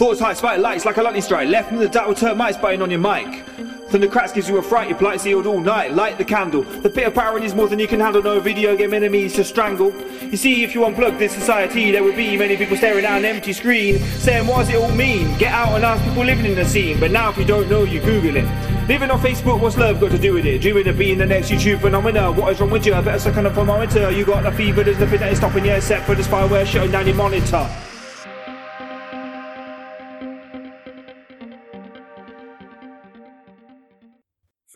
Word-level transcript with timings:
Thoughts 0.00 0.18
high, 0.18 0.32
spite 0.32 0.60
lights 0.60 0.86
like 0.86 0.96
a 0.96 1.02
lightning 1.02 1.20
strike. 1.20 1.50
Left 1.50 1.70
in 1.72 1.78
the 1.78 1.86
dark 1.86 2.08
will 2.08 2.14
turn 2.14 2.38
biting 2.38 2.80
on 2.80 2.90
your 2.90 2.98
mic. 2.98 3.44
The 3.90 4.08
cracks 4.08 4.32
gives 4.32 4.48
you 4.48 4.56
a 4.56 4.62
fright, 4.62 4.88
your 4.88 4.96
plight 4.96 5.20
sealed 5.20 5.46
all 5.46 5.60
night. 5.60 5.92
Light 5.92 6.16
the 6.16 6.24
candle. 6.24 6.62
The 6.62 6.88
pit 6.88 7.06
of 7.06 7.12
power 7.12 7.38
is 7.38 7.54
more 7.54 7.68
than 7.68 7.78
you 7.78 7.86
can 7.86 8.00
handle. 8.00 8.22
No 8.22 8.40
video 8.40 8.74
game 8.78 8.94
enemies 8.94 9.34
to 9.34 9.44
strangle. 9.44 9.92
You 10.22 10.38
see, 10.38 10.64
if 10.64 10.74
you 10.74 10.80
unplug 10.80 11.18
this 11.18 11.34
society, 11.34 11.90
there 11.90 12.02
would 12.02 12.16
be 12.16 12.34
many 12.38 12.56
people 12.56 12.78
staring 12.78 13.04
at 13.04 13.18
an 13.18 13.26
empty 13.26 13.52
screen, 13.52 13.98
saying, 13.98 14.46
What 14.46 14.60
does 14.60 14.70
it 14.70 14.76
all 14.76 14.90
mean? 14.90 15.36
Get 15.36 15.52
out 15.52 15.76
and 15.76 15.84
ask 15.84 16.02
people 16.02 16.24
living 16.24 16.46
in 16.46 16.54
the 16.54 16.64
scene. 16.64 16.98
But 16.98 17.10
now, 17.10 17.28
if 17.28 17.36
you 17.36 17.44
don't 17.44 17.68
know, 17.68 17.84
you 17.84 18.00
Google 18.00 18.36
it. 18.36 18.88
Living 18.88 19.10
on 19.10 19.20
Facebook, 19.20 19.60
what's 19.60 19.76
love 19.76 20.00
got 20.00 20.12
to 20.12 20.18
do 20.18 20.32
with 20.32 20.46
it? 20.46 20.62
Dreaming 20.62 20.88
of 20.88 20.96
being 20.96 21.18
the 21.18 21.26
next 21.26 21.50
YouTube 21.50 21.82
phenomenon. 21.82 22.36
What 22.36 22.50
is 22.54 22.58
wrong 22.58 22.70
with 22.70 22.86
you? 22.86 22.92
Better 22.92 23.18
suck 23.18 23.36
on 23.36 23.44
a 23.44 23.52
thermometer. 23.52 24.10
You 24.10 24.24
got 24.24 24.44
the 24.44 24.52
fever, 24.52 24.82
there's 24.82 24.98
nothing 24.98 25.20
that 25.20 25.30
is 25.30 25.36
stopping 25.36 25.66
you 25.66 25.72
except 25.72 26.06
for 26.06 26.14
the 26.14 26.22
spyware 26.22 26.64
shutting 26.64 26.90
down 26.90 27.06
your 27.06 27.16
monitor. 27.16 27.68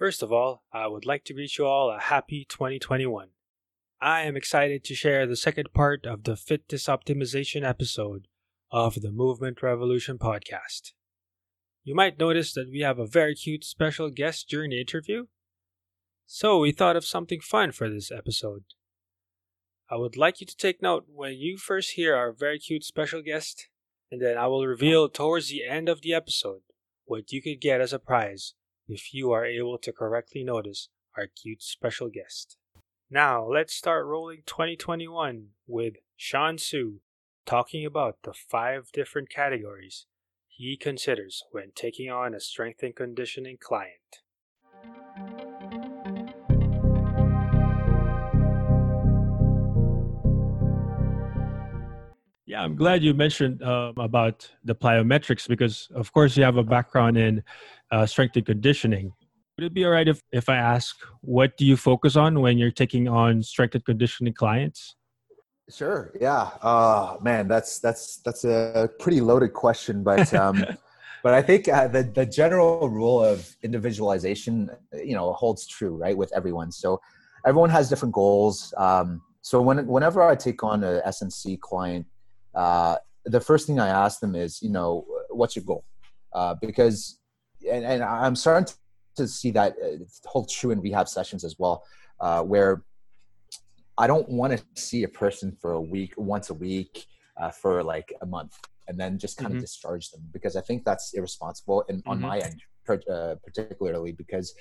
First 0.05 0.23
of 0.23 0.31
all, 0.31 0.65
I 0.71 0.87
would 0.87 1.07
like 1.07 1.25
to 1.25 1.35
wish 1.35 1.57
you 1.57 1.65
all 1.65 1.91
a 1.91 1.99
happy 1.99 2.45
2021. 2.47 3.29
I 4.03 4.21
am 4.25 4.37
excited 4.37 4.85
to 4.85 4.95
share 4.95 5.27
the 5.27 5.35
second 5.35 5.73
part 5.73 6.05
of 6.05 6.25
the 6.25 6.37
fitness 6.37 6.89
optimization 6.89 7.67
episode 7.67 8.29
of 8.71 9.01
the 9.01 9.11
Movement 9.11 9.63
Revolution 9.63 10.19
podcast. 10.19 10.93
You 11.85 11.95
might 11.95 12.19
notice 12.19 12.53
that 12.53 12.69
we 12.71 12.81
have 12.81 12.99
a 12.99 13.07
very 13.07 13.35
cute 13.35 13.65
special 13.65 14.11
guest 14.11 14.47
during 14.47 14.73
the 14.73 14.81
interview. 14.83 15.25
So 16.27 16.59
we 16.59 16.71
thought 16.71 16.97
of 16.97 17.07
something 17.07 17.41
fun 17.41 17.73
for 17.73 17.89
this 17.89 18.13
episode. 18.13 18.65
I 19.91 19.97
would 19.97 20.19
like 20.19 20.39
you 20.43 20.47
to 20.47 20.55
take 20.55 20.83
note 20.83 21.07
when 21.09 21.39
you 21.39 21.57
first 21.57 21.93
hear 21.93 22.15
our 22.15 22.31
very 22.31 22.59
cute 22.59 22.85
special 22.85 23.23
guest, 23.23 23.69
and 24.13 24.21
then 24.21 24.37
I 24.37 24.49
will 24.49 24.67
reveal 24.67 25.09
towards 25.09 25.49
the 25.49 25.65
end 25.65 25.89
of 25.89 26.03
the 26.03 26.13
episode 26.13 26.61
what 27.07 27.33
you 27.33 27.41
could 27.41 27.63
get 27.63 27.81
as 27.81 27.95
a 27.95 27.99
prize 27.99 28.53
if 28.89 29.15
you 29.15 29.33
are 29.33 29.45
able 29.45 29.79
to 29.79 29.93
correctly 29.93 30.45
notice 30.45 30.89
our 31.17 31.27
cute 31.27 31.63
special 31.63 32.09
guest. 32.09 32.57
Now, 33.11 33.47
let's 33.47 33.75
start 33.75 34.07
rolling 34.07 34.43
2021 34.47 35.49
with 35.67 35.95
Sean 36.17 36.59
Su 36.59 37.01
talking 37.47 37.85
about 37.85 38.17
the 38.23 38.33
five 38.33 38.91
different 38.93 39.31
categories 39.31 40.07
he 40.49 40.77
considers 40.77 41.45
when 41.51 41.73
taking 41.75 42.11
on 42.11 42.35
a 42.35 42.41
strength 42.41 42.83
and 42.83 42.95
conditioning 42.95 43.59
client. 43.61 44.23
Yeah, 52.55 52.63
I'm 52.63 52.77
glad 52.77 53.03
you 53.03 53.15
mentioned 53.15 53.65
um, 53.65 53.95
about 53.97 54.49
the 54.63 54.77
plyometrics 54.77 55.49
because, 55.49 55.89
of 55.93 56.13
course, 56.13 56.37
you 56.37 56.45
have 56.45 56.57
a 56.57 56.63
background 56.63 57.19
in 57.19 57.43
uh, 57.91 58.07
strength 58.07 58.37
and 58.37 58.47
conditioning. 58.47 59.13
Would 59.59 59.65
it 59.65 59.75
be 59.75 59.85
all 59.85 59.91
right 59.91 60.07
if, 60.07 60.23
if 60.31 60.49
I 60.49 60.55
ask 60.55 60.95
what 61.21 61.57
do 61.57 61.67
you 61.67 61.77
focus 61.77 62.15
on 62.15 62.41
when 62.41 62.57
you're 62.57 62.71
taking 62.71 63.09
on 63.09 63.43
strength 63.43 63.75
and 63.75 63.85
conditioning 63.85 64.35
clients? 64.35 64.95
Sure. 65.69 66.13
Yeah. 66.21 66.51
Uh, 66.63 67.17
man, 67.21 67.49
that's 67.49 67.81
that's 67.81 68.19
that's 68.19 68.45
a 68.45 68.89
pretty 69.01 69.21
loaded 69.21 69.53
question, 69.53 70.05
but 70.05 70.33
um, 70.33 70.65
but 71.25 71.35
I 71.35 71.43
think 71.43 71.67
uh, 71.67 71.89
the 71.89 72.05
the 72.05 72.25
general 72.25 72.89
rule 72.89 73.21
of 73.25 73.57
individualization, 73.65 74.71
you 74.93 75.17
know, 75.17 75.33
holds 75.33 75.67
true, 75.67 75.97
right, 75.97 76.17
with 76.17 76.33
everyone. 76.37 76.71
So 76.71 77.01
everyone 77.45 77.71
has 77.71 77.89
different 77.89 78.15
goals. 78.15 78.73
Um, 78.77 79.23
so 79.43 79.61
when 79.61 79.89
whenever 79.89 80.23
I 80.23 80.37
take 80.37 80.63
on 80.63 80.85
a 80.85 81.03
S&C 81.05 81.57
client, 81.57 82.07
uh, 82.55 82.97
the 83.25 83.41
first 83.41 83.67
thing 83.67 83.81
I 83.81 83.89
ask 83.89 84.21
them 84.21 84.35
is, 84.35 84.63
you 84.63 84.71
know, 84.71 85.07
what's 85.31 85.57
your 85.57 85.65
goal? 85.65 85.85
Uh, 86.33 86.55
because 86.61 87.19
and, 87.71 87.85
and 87.85 88.03
I'm 88.03 88.37
starting 88.37 88.73
to 89.17 89.29
see 89.29 89.51
that 89.53 89.75
uh, 89.83 90.05
hold 90.27 90.51
true 90.51 90.71
in 90.71 90.81
rehab 90.81 91.09
sessions 91.09 91.45
as 91.45 91.57
well, 91.59 91.85
uh, 92.21 92.43
where 92.43 92.83
I 93.97 94.07
don't 94.07 94.29
want 94.29 94.53
to 94.57 94.63
see 94.81 95.05
a 95.05 95.09
person 95.09 95.57
for 95.61 95.73
a 95.73 95.81
week, 95.81 96.15
once 96.17 96.51
a 96.51 96.55
week, 96.55 97.07
uh, 97.41 97.51
for 97.51 97.83
like 97.83 98.13
a 98.23 98.27
month, 98.27 98.59
and 98.89 98.99
then 98.99 99.19
just 99.19 99.37
kind 99.37 99.51
mm-hmm. 99.51 99.59
of 99.59 99.63
discharge 99.63 100.11
them 100.11 100.23
because 100.33 100.57
I 100.57 100.61
think 100.61 100.85
that's 100.85 101.15
irresponsible 101.15 101.85
and 101.89 101.99
mm-hmm. 102.01 102.11
on 102.11 102.21
my 102.21 102.39
end, 102.39 102.61
uh, 102.89 103.37
particularly 103.45 104.13
because 104.13 104.55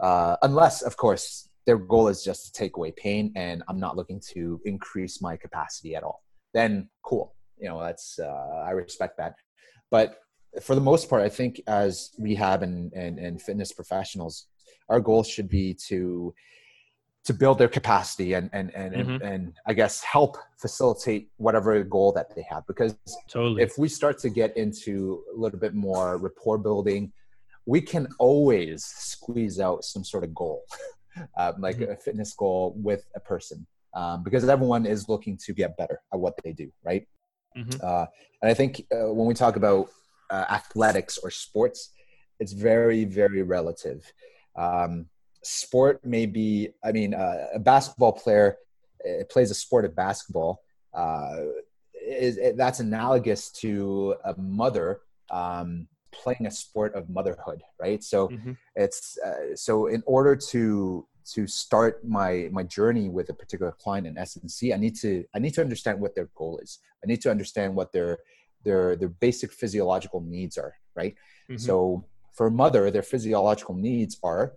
uh, 0.00 0.36
unless, 0.42 0.82
of 0.82 0.96
course, 0.96 1.48
their 1.64 1.78
goal 1.78 2.08
is 2.08 2.22
just 2.22 2.46
to 2.46 2.52
take 2.52 2.76
away 2.76 2.92
pain, 2.92 3.32
and 3.34 3.62
I'm 3.68 3.80
not 3.80 3.96
looking 3.96 4.20
to 4.32 4.60
increase 4.64 5.20
my 5.20 5.36
capacity 5.36 5.96
at 5.96 6.02
all. 6.02 6.22
Then 6.56 6.88
cool, 7.02 7.34
you 7.58 7.68
know 7.68 7.78
that's 7.86 8.18
uh, 8.18 8.64
I 8.68 8.70
respect 8.70 9.14
that, 9.18 9.34
but 9.90 10.08
for 10.62 10.74
the 10.74 10.80
most 10.80 11.08
part, 11.10 11.22
I 11.22 11.28
think 11.28 11.60
as 11.66 12.10
rehab 12.18 12.62
and, 12.62 12.92
and, 12.92 13.18
and 13.18 13.40
fitness 13.40 13.72
professionals, 13.72 14.46
our 14.88 15.00
goal 15.00 15.22
should 15.22 15.48
be 15.48 15.74
to 15.88 16.34
to 17.24 17.34
build 17.34 17.58
their 17.58 17.68
capacity 17.68 18.34
and 18.34 18.48
and 18.52 18.72
and, 18.74 18.94
mm-hmm. 18.94 19.10
and, 19.10 19.22
and 19.22 19.52
I 19.66 19.72
guess 19.74 20.02
help 20.02 20.38
facilitate 20.56 21.28
whatever 21.36 21.82
goal 21.82 22.12
that 22.12 22.34
they 22.34 22.44
have. 22.48 22.66
Because 22.66 22.94
totally. 23.28 23.62
if 23.62 23.76
we 23.76 23.88
start 23.88 24.18
to 24.20 24.30
get 24.30 24.56
into 24.56 25.22
a 25.34 25.38
little 25.38 25.58
bit 25.58 25.74
more 25.74 26.18
rapport 26.18 26.58
building, 26.58 27.12
we 27.66 27.80
can 27.80 28.06
always 28.18 28.84
squeeze 28.84 29.58
out 29.58 29.84
some 29.84 30.04
sort 30.04 30.22
of 30.24 30.34
goal, 30.34 30.62
uh, 31.36 31.52
like 31.58 31.78
mm-hmm. 31.78 31.92
a 31.92 31.96
fitness 31.96 32.32
goal 32.32 32.74
with 32.76 33.04
a 33.16 33.20
person, 33.20 33.66
um, 33.96 34.22
because 34.22 34.46
everyone 34.48 34.84
is 34.84 35.08
looking 35.08 35.38
to 35.38 35.54
get 35.54 35.76
better 35.76 36.00
at 36.12 36.20
what 36.20 36.34
they 36.44 36.52
do, 36.52 36.70
right? 36.84 37.08
Mm-hmm. 37.56 37.80
Uh, 37.82 38.04
and 38.42 38.50
I 38.50 38.54
think 38.54 38.82
uh, 38.92 39.12
when 39.12 39.26
we 39.26 39.34
talk 39.34 39.56
about 39.56 39.88
uh, 40.30 40.44
athletics 40.50 41.18
or 41.18 41.30
sports, 41.30 41.90
it's 42.38 42.52
very, 42.52 43.06
very 43.06 43.42
relative. 43.42 44.12
Um, 44.54 45.06
sport 45.42 46.04
may 46.04 46.26
be, 46.26 46.68
I 46.84 46.92
mean, 46.92 47.14
uh, 47.14 47.46
a 47.54 47.58
basketball 47.58 48.12
player 48.12 48.58
uh, 49.08 49.24
plays 49.30 49.50
a 49.50 49.54
sport 49.54 49.86
of 49.86 49.96
basketball. 49.96 50.60
Uh, 50.92 51.36
is, 52.06 52.38
that's 52.56 52.80
analogous 52.80 53.50
to 53.50 54.14
a 54.24 54.34
mother 54.38 55.00
um, 55.30 55.88
playing 56.12 56.46
a 56.46 56.50
sport 56.50 56.94
of 56.94 57.08
motherhood, 57.08 57.62
right? 57.80 58.04
So 58.04 58.28
mm-hmm. 58.28 58.52
it's 58.74 59.18
uh, 59.24 59.56
so 59.56 59.86
in 59.86 60.02
order 60.06 60.36
to 60.50 61.06
to 61.34 61.46
start 61.46 62.06
my 62.06 62.48
my 62.52 62.62
journey 62.62 63.08
with 63.08 63.28
a 63.30 63.34
particular 63.34 63.72
client 63.72 64.06
in 64.06 64.16
S&C, 64.16 64.72
I 64.72 64.76
need 64.76 64.96
to 64.96 65.24
I 65.34 65.38
need 65.38 65.54
to 65.54 65.60
understand 65.60 66.00
what 66.00 66.14
their 66.14 66.28
goal 66.34 66.58
is. 66.62 66.78
I 67.02 67.06
need 67.06 67.20
to 67.22 67.30
understand 67.30 67.74
what 67.74 67.92
their 67.92 68.18
their 68.66 68.96
their 68.96 69.08
basic 69.08 69.52
physiological 69.52 70.20
needs 70.20 70.58
are 70.58 70.74
right 70.94 71.14
mm-hmm. 71.48 71.56
so 71.56 72.04
for 72.32 72.48
a 72.48 72.50
mother 72.50 72.90
their 72.90 73.02
physiological 73.02 73.74
needs 73.74 74.18
are 74.22 74.54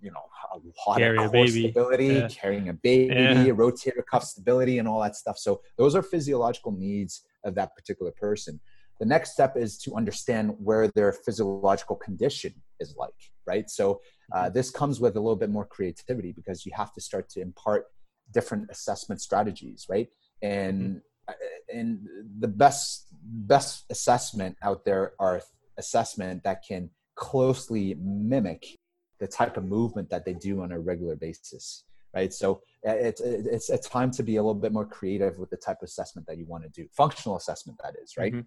you 0.00 0.10
know 0.10 0.22
a 0.54 0.88
lot 0.88 0.98
Carry 0.98 1.18
of 1.18 1.30
core 1.32 1.46
stability 1.46 2.06
yeah. 2.06 2.28
carrying 2.28 2.68
a 2.68 2.72
baby 2.72 3.14
yeah. 3.14 3.44
rotator 3.46 4.04
cuff 4.10 4.24
stability 4.24 4.78
and 4.78 4.86
all 4.86 5.02
that 5.02 5.16
stuff 5.16 5.36
so 5.38 5.60
those 5.76 5.94
are 5.94 6.02
physiological 6.02 6.72
needs 6.72 7.24
of 7.44 7.54
that 7.54 7.74
particular 7.74 8.12
person 8.12 8.60
the 9.00 9.06
next 9.06 9.32
step 9.32 9.56
is 9.56 9.78
to 9.78 9.96
understand 9.96 10.54
where 10.58 10.86
their 10.88 11.12
physiological 11.12 11.96
condition 11.96 12.54
is 12.78 12.94
like 12.96 13.31
right? 13.46 13.68
So 13.70 14.00
uh, 14.32 14.44
mm-hmm. 14.44 14.54
this 14.54 14.70
comes 14.70 15.00
with 15.00 15.16
a 15.16 15.20
little 15.20 15.36
bit 15.36 15.50
more 15.50 15.66
creativity 15.66 16.32
because 16.32 16.66
you 16.66 16.72
have 16.74 16.92
to 16.94 17.00
start 17.00 17.28
to 17.30 17.40
impart 17.40 17.86
different 18.32 18.70
assessment 18.70 19.20
strategies 19.20 19.86
right? 19.88 20.08
And 20.42 21.02
mm-hmm. 21.28 21.78
and 21.78 22.08
the 22.38 22.48
best 22.48 23.08
best 23.22 23.84
assessment 23.90 24.56
out 24.62 24.84
there 24.84 25.12
are 25.18 25.42
assessment 25.78 26.42
that 26.44 26.62
can 26.66 26.90
closely 27.14 27.94
mimic 28.00 28.78
the 29.18 29.26
type 29.26 29.56
of 29.56 29.64
movement 29.64 30.10
that 30.10 30.24
they 30.24 30.34
do 30.34 30.62
on 30.62 30.72
a 30.72 30.80
regular 30.80 31.16
basis 31.16 31.84
right? 32.14 32.32
So 32.32 32.60
uh, 32.86 32.92
it's 32.92 33.20
it's 33.20 33.70
a 33.70 33.78
time 33.78 34.10
to 34.12 34.22
be 34.22 34.36
a 34.36 34.42
little 34.42 34.54
bit 34.54 34.72
more 34.72 34.84
creative 34.84 35.38
with 35.38 35.50
the 35.50 35.56
type 35.56 35.78
of 35.82 35.86
assessment 35.86 36.26
that 36.26 36.36
you 36.36 36.46
want 36.46 36.62
to 36.64 36.68
do 36.68 36.86
functional 36.92 37.36
assessment 37.36 37.78
that 37.82 37.94
is 38.02 38.16
right? 38.16 38.32
Mm-hmm. 38.32 38.46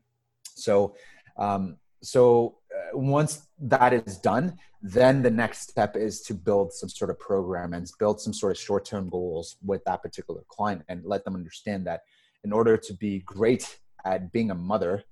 so 0.55 0.95
um, 1.37 1.77
so 2.01 2.57
uh, 2.64 2.64
once 2.93 3.47
that 3.59 3.93
is 3.93 4.17
done 4.17 4.57
then 4.81 5.21
the 5.21 5.31
next 5.31 5.69
step 5.69 5.95
is 5.95 6.21
to 6.21 6.33
build 6.33 6.71
some 6.71 6.89
sort 6.89 7.09
of 7.09 7.19
program 7.19 7.73
and 7.73 7.89
build 7.97 8.21
some 8.21 8.33
sort 8.33 8.51
of 8.51 8.57
short-term 8.57 9.09
goals 9.09 9.57
with 9.63 9.83
that 9.85 10.01
particular 10.01 10.41
client 10.47 10.83
and 10.89 11.03
let 11.03 11.23
them 11.25 11.35
understand 11.35 11.85
that 11.85 12.01
in 12.43 12.51
order 12.51 12.77
to 12.77 12.93
be 12.93 13.19
great 13.19 13.79
at 14.05 14.31
being 14.31 14.51
a 14.51 14.55
mother 14.55 15.03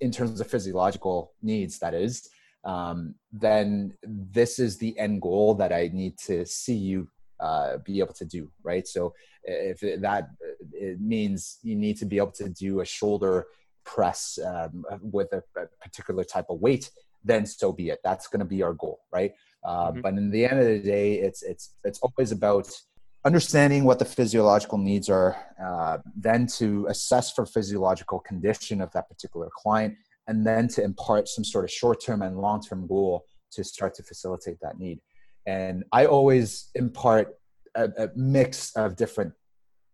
in 0.00 0.10
terms 0.10 0.40
of 0.40 0.46
physiological 0.46 1.32
needs 1.42 1.78
that 1.78 1.94
is 1.94 2.30
um, 2.64 3.14
then 3.32 3.94
this 4.02 4.58
is 4.58 4.78
the 4.78 4.98
end 4.98 5.20
goal 5.20 5.54
that 5.54 5.72
i 5.72 5.90
need 5.92 6.16
to 6.18 6.44
see 6.46 6.74
you 6.74 7.08
uh, 7.40 7.78
be 7.78 8.00
able 8.00 8.12
to 8.12 8.24
do 8.24 8.50
right? 8.62 8.86
So 8.86 9.14
if 9.44 9.80
that 10.00 10.28
it 10.72 11.00
means 11.00 11.58
you 11.62 11.74
need 11.74 11.96
to 11.98 12.04
be 12.04 12.18
able 12.18 12.32
to 12.32 12.48
do 12.48 12.80
a 12.80 12.84
shoulder 12.84 13.46
press 13.84 14.38
um, 14.44 14.84
with 15.00 15.32
a, 15.32 15.42
a, 15.56 15.66
particular 15.80 16.24
type 16.24 16.46
of 16.48 16.60
weight 16.60 16.90
then 17.24 17.44
so 17.44 17.72
be 17.72 17.90
it 17.90 17.98
that's 18.02 18.26
going 18.28 18.40
to 18.40 18.46
be 18.46 18.62
our 18.62 18.72
goal 18.74 19.00
right 19.12 19.32
uh, 19.64 19.90
mm-hmm. 19.90 20.00
but 20.00 20.14
in 20.14 20.30
the 20.30 20.44
end 20.44 20.58
of 20.58 20.66
the 20.66 20.78
day 20.80 21.14
it's 21.14 21.42
it's 21.42 21.74
it's 21.84 21.98
always 22.00 22.32
about 22.32 22.70
understanding 23.24 23.84
what 23.84 23.98
the 23.98 24.04
physiological 24.04 24.78
needs 24.78 25.08
are, 25.10 25.36
uh, 25.62 25.98
then 26.16 26.46
to 26.46 26.86
assess 26.88 27.30
for 27.30 27.44
physiological 27.44 28.20
condition 28.20 28.80
of 28.80 28.90
that 28.92 29.08
particular 29.08 29.48
client, 29.54 29.94
and 30.26 30.46
then 30.46 30.68
to 30.68 30.82
impart 30.82 31.28
some 31.28 31.44
sort 31.44 31.64
of 31.64 31.70
short-term 31.70 32.22
and 32.22 32.38
long-term 32.38 32.86
goal 32.86 33.24
to 33.50 33.64
start 33.64 33.94
to 33.94 34.02
facilitate 34.02 34.58
that 34.62 34.78
need. 34.78 35.00
And 35.46 35.84
I 35.92 36.06
always 36.06 36.70
impart 36.74 37.36
a, 37.74 37.84
a 37.98 38.08
mix 38.14 38.74
of 38.76 38.96
different, 38.96 39.32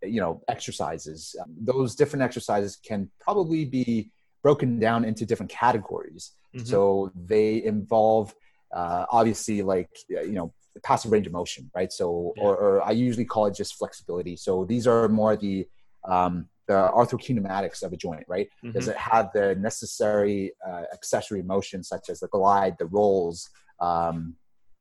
you 0.03 0.21
know, 0.21 0.43
exercises. 0.49 1.35
Those 1.61 1.95
different 1.95 2.23
exercises 2.23 2.77
can 2.77 3.11
probably 3.21 3.65
be 3.65 4.11
broken 4.43 4.79
down 4.79 5.05
into 5.05 5.27
different 5.27 5.51
categories. 5.51 6.33
Mm-hmm. 6.55 6.67
So 6.67 7.11
they 7.15 7.65
involve 7.65 8.35
uh, 8.75 9.07
obviously 9.11 9.63
like 9.63 9.91
you 10.09 10.33
know 10.33 10.53
passive 10.83 11.13
range 11.13 11.27
of 11.27 11.33
motion, 11.33 11.71
right? 11.75 11.93
So 11.93 12.33
yeah. 12.37 12.45
or, 12.45 12.57
or, 12.57 12.83
I 12.83 12.91
usually 12.91 13.25
call 13.25 13.47
it 13.47 13.55
just 13.55 13.77
flexibility. 13.77 14.37
So 14.37 14.65
these 14.65 14.87
are 14.87 15.09
more 15.09 15.37
the 15.37 15.67
um, 16.07 16.49
the 16.69 16.91
arthrokinematics 16.95 17.83
of 17.83 17.93
a 17.93 17.97
joint, 17.97 18.25
right? 18.29 18.49
Mm-hmm. 18.65 18.73
Does 18.73 18.89
it 18.89 18.97
have 18.97 19.31
the 19.33 19.55
necessary 19.57 20.53
uh, 20.67 20.83
accessory 20.93 21.43
motion 21.43 21.83
such 21.83 22.11
as 22.11 22.21
the 22.21 22.29
glide, 22.29 22.77
the 22.79 22.87
rolls 22.87 23.49
um, 23.81 24.35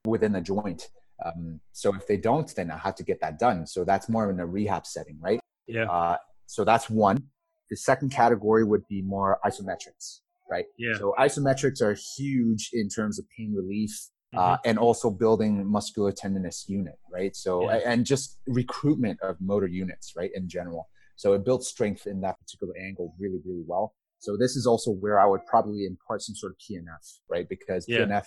within 0.06 0.31
the 0.31 0.41
joint? 0.41 0.89
Um, 1.23 1.59
so 1.71 1.94
if 1.95 2.07
they 2.07 2.17
don't, 2.17 2.53
then 2.56 2.71
I 2.71 2.77
have 2.77 2.95
to 2.95 3.03
get 3.03 3.21
that 3.21 3.39
done. 3.39 3.67
So 3.67 3.83
that's 3.83 4.09
more 4.09 4.29
in 4.29 4.39
a 4.39 4.45
rehab 4.45 4.85
setting, 4.85 5.17
right? 5.21 5.39
Yeah. 5.67 5.85
Uh, 5.85 6.17
so 6.45 6.63
that's 6.63 6.89
one. 6.89 7.23
The 7.69 7.77
second 7.77 8.12
category 8.12 8.63
would 8.63 8.88
be 8.88 9.01
more 9.01 9.39
isometrics, 9.45 10.19
right? 10.50 10.65
Yeah. 10.77 10.97
So 10.97 11.15
isometrics 11.17 11.81
are 11.81 11.97
huge 12.17 12.69
in 12.73 12.89
terms 12.89 13.17
of 13.19 13.25
pain 13.35 13.53
relief. 13.56 13.91
Uh, 14.35 14.38
mm-hmm. 14.38 14.53
Uh, 14.53 14.57
and 14.65 14.79
also 14.79 15.09
building 15.09 15.65
muscular 15.65 16.12
tendinous 16.12 16.65
unit, 16.67 16.95
right? 17.13 17.35
So, 17.35 17.71
yeah. 17.71 17.79
and 17.85 18.06
just 18.06 18.39
recruitment 18.47 19.21
of 19.21 19.38
motor 19.39 19.67
units, 19.67 20.13
right, 20.17 20.31
in 20.33 20.50
general. 20.50 20.89
So 21.15 21.33
it 21.33 21.45
builds 21.45 21.67
strength 21.67 22.06
in 22.06 22.19
that 22.21 22.38
particular 22.39 22.73
angle 22.77 23.15
really, 23.17 23.39
really 23.45 23.63
well. 23.65 23.94
So 24.19 24.35
this 24.35 24.56
is 24.56 24.65
also 24.65 24.91
where 24.91 25.19
I 25.19 25.25
would 25.25 25.45
probably 25.45 25.85
impart 25.85 26.21
some 26.21 26.35
sort 26.35 26.53
of 26.53 26.57
PNF, 26.57 27.19
right? 27.29 27.47
Because 27.47 27.85
yeah. 27.88 28.00
PNF, 28.00 28.25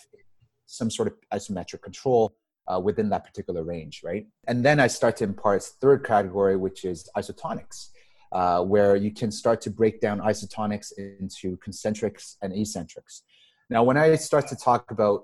some 0.66 0.90
sort 0.90 1.08
of 1.08 1.14
isometric 1.32 1.82
control 1.82 2.34
uh, 2.72 2.78
within 2.78 3.08
that 3.10 3.24
particular 3.24 3.62
range, 3.62 4.02
right? 4.04 4.26
And 4.46 4.64
then 4.64 4.78
I 4.78 4.86
start 4.86 5.16
to 5.16 5.24
impart 5.24 5.62
third 5.62 6.04
category, 6.04 6.56
which 6.56 6.84
is 6.84 7.08
isotonics, 7.16 7.88
uh, 8.32 8.62
where 8.62 8.94
you 8.94 9.12
can 9.12 9.30
start 9.30 9.60
to 9.62 9.70
break 9.70 10.00
down 10.00 10.20
isotonics 10.20 10.92
into 10.98 11.56
concentrics 11.58 12.36
and 12.42 12.52
eccentrics. 12.52 13.22
Now, 13.70 13.82
when 13.82 13.96
I 13.96 14.14
start 14.16 14.46
to 14.48 14.56
talk 14.56 14.90
about 14.90 15.22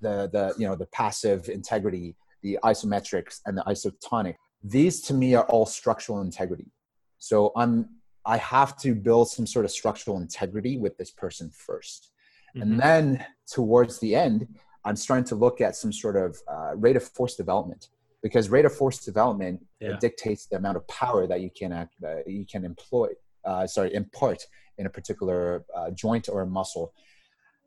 the 0.00 0.28
the 0.32 0.54
you 0.58 0.66
know 0.66 0.74
the 0.74 0.86
passive 0.86 1.48
integrity, 1.48 2.16
the 2.42 2.58
isometrics, 2.64 3.40
and 3.46 3.56
the 3.56 3.62
isotonic, 3.62 4.34
these 4.62 5.00
to 5.02 5.14
me 5.14 5.34
are 5.34 5.44
all 5.44 5.66
structural 5.66 6.20
integrity. 6.20 6.70
So 7.18 7.52
I'm 7.56 7.88
I 8.24 8.36
have 8.38 8.76
to 8.78 8.94
build 8.94 9.30
some 9.30 9.46
sort 9.46 9.64
of 9.64 9.70
structural 9.70 10.18
integrity 10.18 10.78
with 10.78 10.96
this 10.96 11.10
person 11.10 11.50
1st 11.50 12.00
mm-hmm. 12.56 12.62
and 12.62 12.80
then 12.80 13.26
towards 13.48 13.98
the 13.98 14.14
end, 14.14 14.46
I'm 14.84 14.96
starting 14.96 15.24
to 15.26 15.34
look 15.34 15.60
at 15.60 15.76
some 15.76 15.92
sort 15.92 16.16
of 16.16 16.36
uh, 16.48 16.72
rate 16.76 16.96
of 16.96 17.04
force 17.04 17.36
development 17.36 17.88
because 18.22 18.48
rate 18.48 18.64
of 18.64 18.74
force 18.74 18.98
development 18.98 19.64
yeah. 19.80 19.96
dictates 20.00 20.46
the 20.46 20.56
amount 20.56 20.76
of 20.76 20.86
power 20.88 21.26
that 21.26 21.40
you 21.40 21.50
can 21.50 21.72
uh, 21.72 21.86
you 22.26 22.46
can 22.46 22.64
employ 22.64 23.08
uh, 23.44 23.66
sorry 23.66 23.94
impart 23.94 24.46
in 24.78 24.86
a 24.86 24.90
particular 24.90 25.64
uh, 25.76 25.90
joint 25.90 26.28
or 26.28 26.42
a 26.42 26.46
muscle 26.46 26.92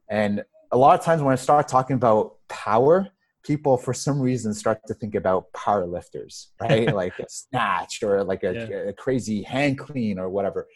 and 0.10 0.44
a 0.72 0.78
lot 0.78 0.98
of 0.98 1.06
times 1.06 1.22
when 1.22 1.32
i 1.32 1.36
start 1.36 1.68
talking 1.68 1.96
about 1.96 2.36
power 2.48 3.10
people 3.46 3.78
for 3.78 3.94
some 3.94 4.20
reason 4.20 4.54
start 4.54 4.82
to 4.88 4.94
think 4.94 5.16
about 5.16 5.54
power 5.54 5.86
lifters, 5.86 6.50
right? 6.60 6.94
like 7.04 7.18
a 7.20 7.26
snatch 7.30 8.02
or 8.04 8.24
like 8.24 8.44
a, 8.44 8.54
yeah. 8.54 8.90
a, 8.90 8.94
crazy 8.94 9.44
hang 9.44 9.76
clean 9.76 10.18
or 10.18 10.30
whatever. 10.30 10.68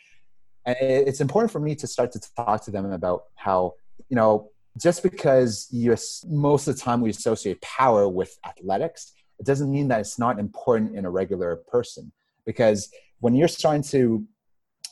And 0.65 0.77
it's 0.79 1.19
important 1.19 1.51
for 1.51 1.59
me 1.59 1.75
to 1.75 1.87
start 1.87 2.11
to 2.11 2.21
talk 2.35 2.63
to 2.65 2.71
them 2.71 2.91
about 2.91 3.23
how, 3.35 3.73
you 4.07 4.15
know, 4.15 4.51
just 4.77 5.03
because 5.03 5.67
you 5.71 5.95
most 6.27 6.67
of 6.67 6.75
the 6.75 6.81
time 6.81 7.01
we 7.01 7.09
associate 7.09 7.61
power 7.61 8.07
with 8.07 8.37
athletics, 8.45 9.13
it 9.39 9.45
doesn't 9.45 9.71
mean 9.71 9.87
that 9.89 9.99
it's 9.99 10.19
not 10.19 10.39
important 10.39 10.95
in 10.95 11.05
a 11.05 11.09
regular 11.09 11.57
person. 11.71 12.11
Because 12.45 12.89
when 13.19 13.35
you're 13.35 13.47
starting 13.47 13.83
to 13.83 14.25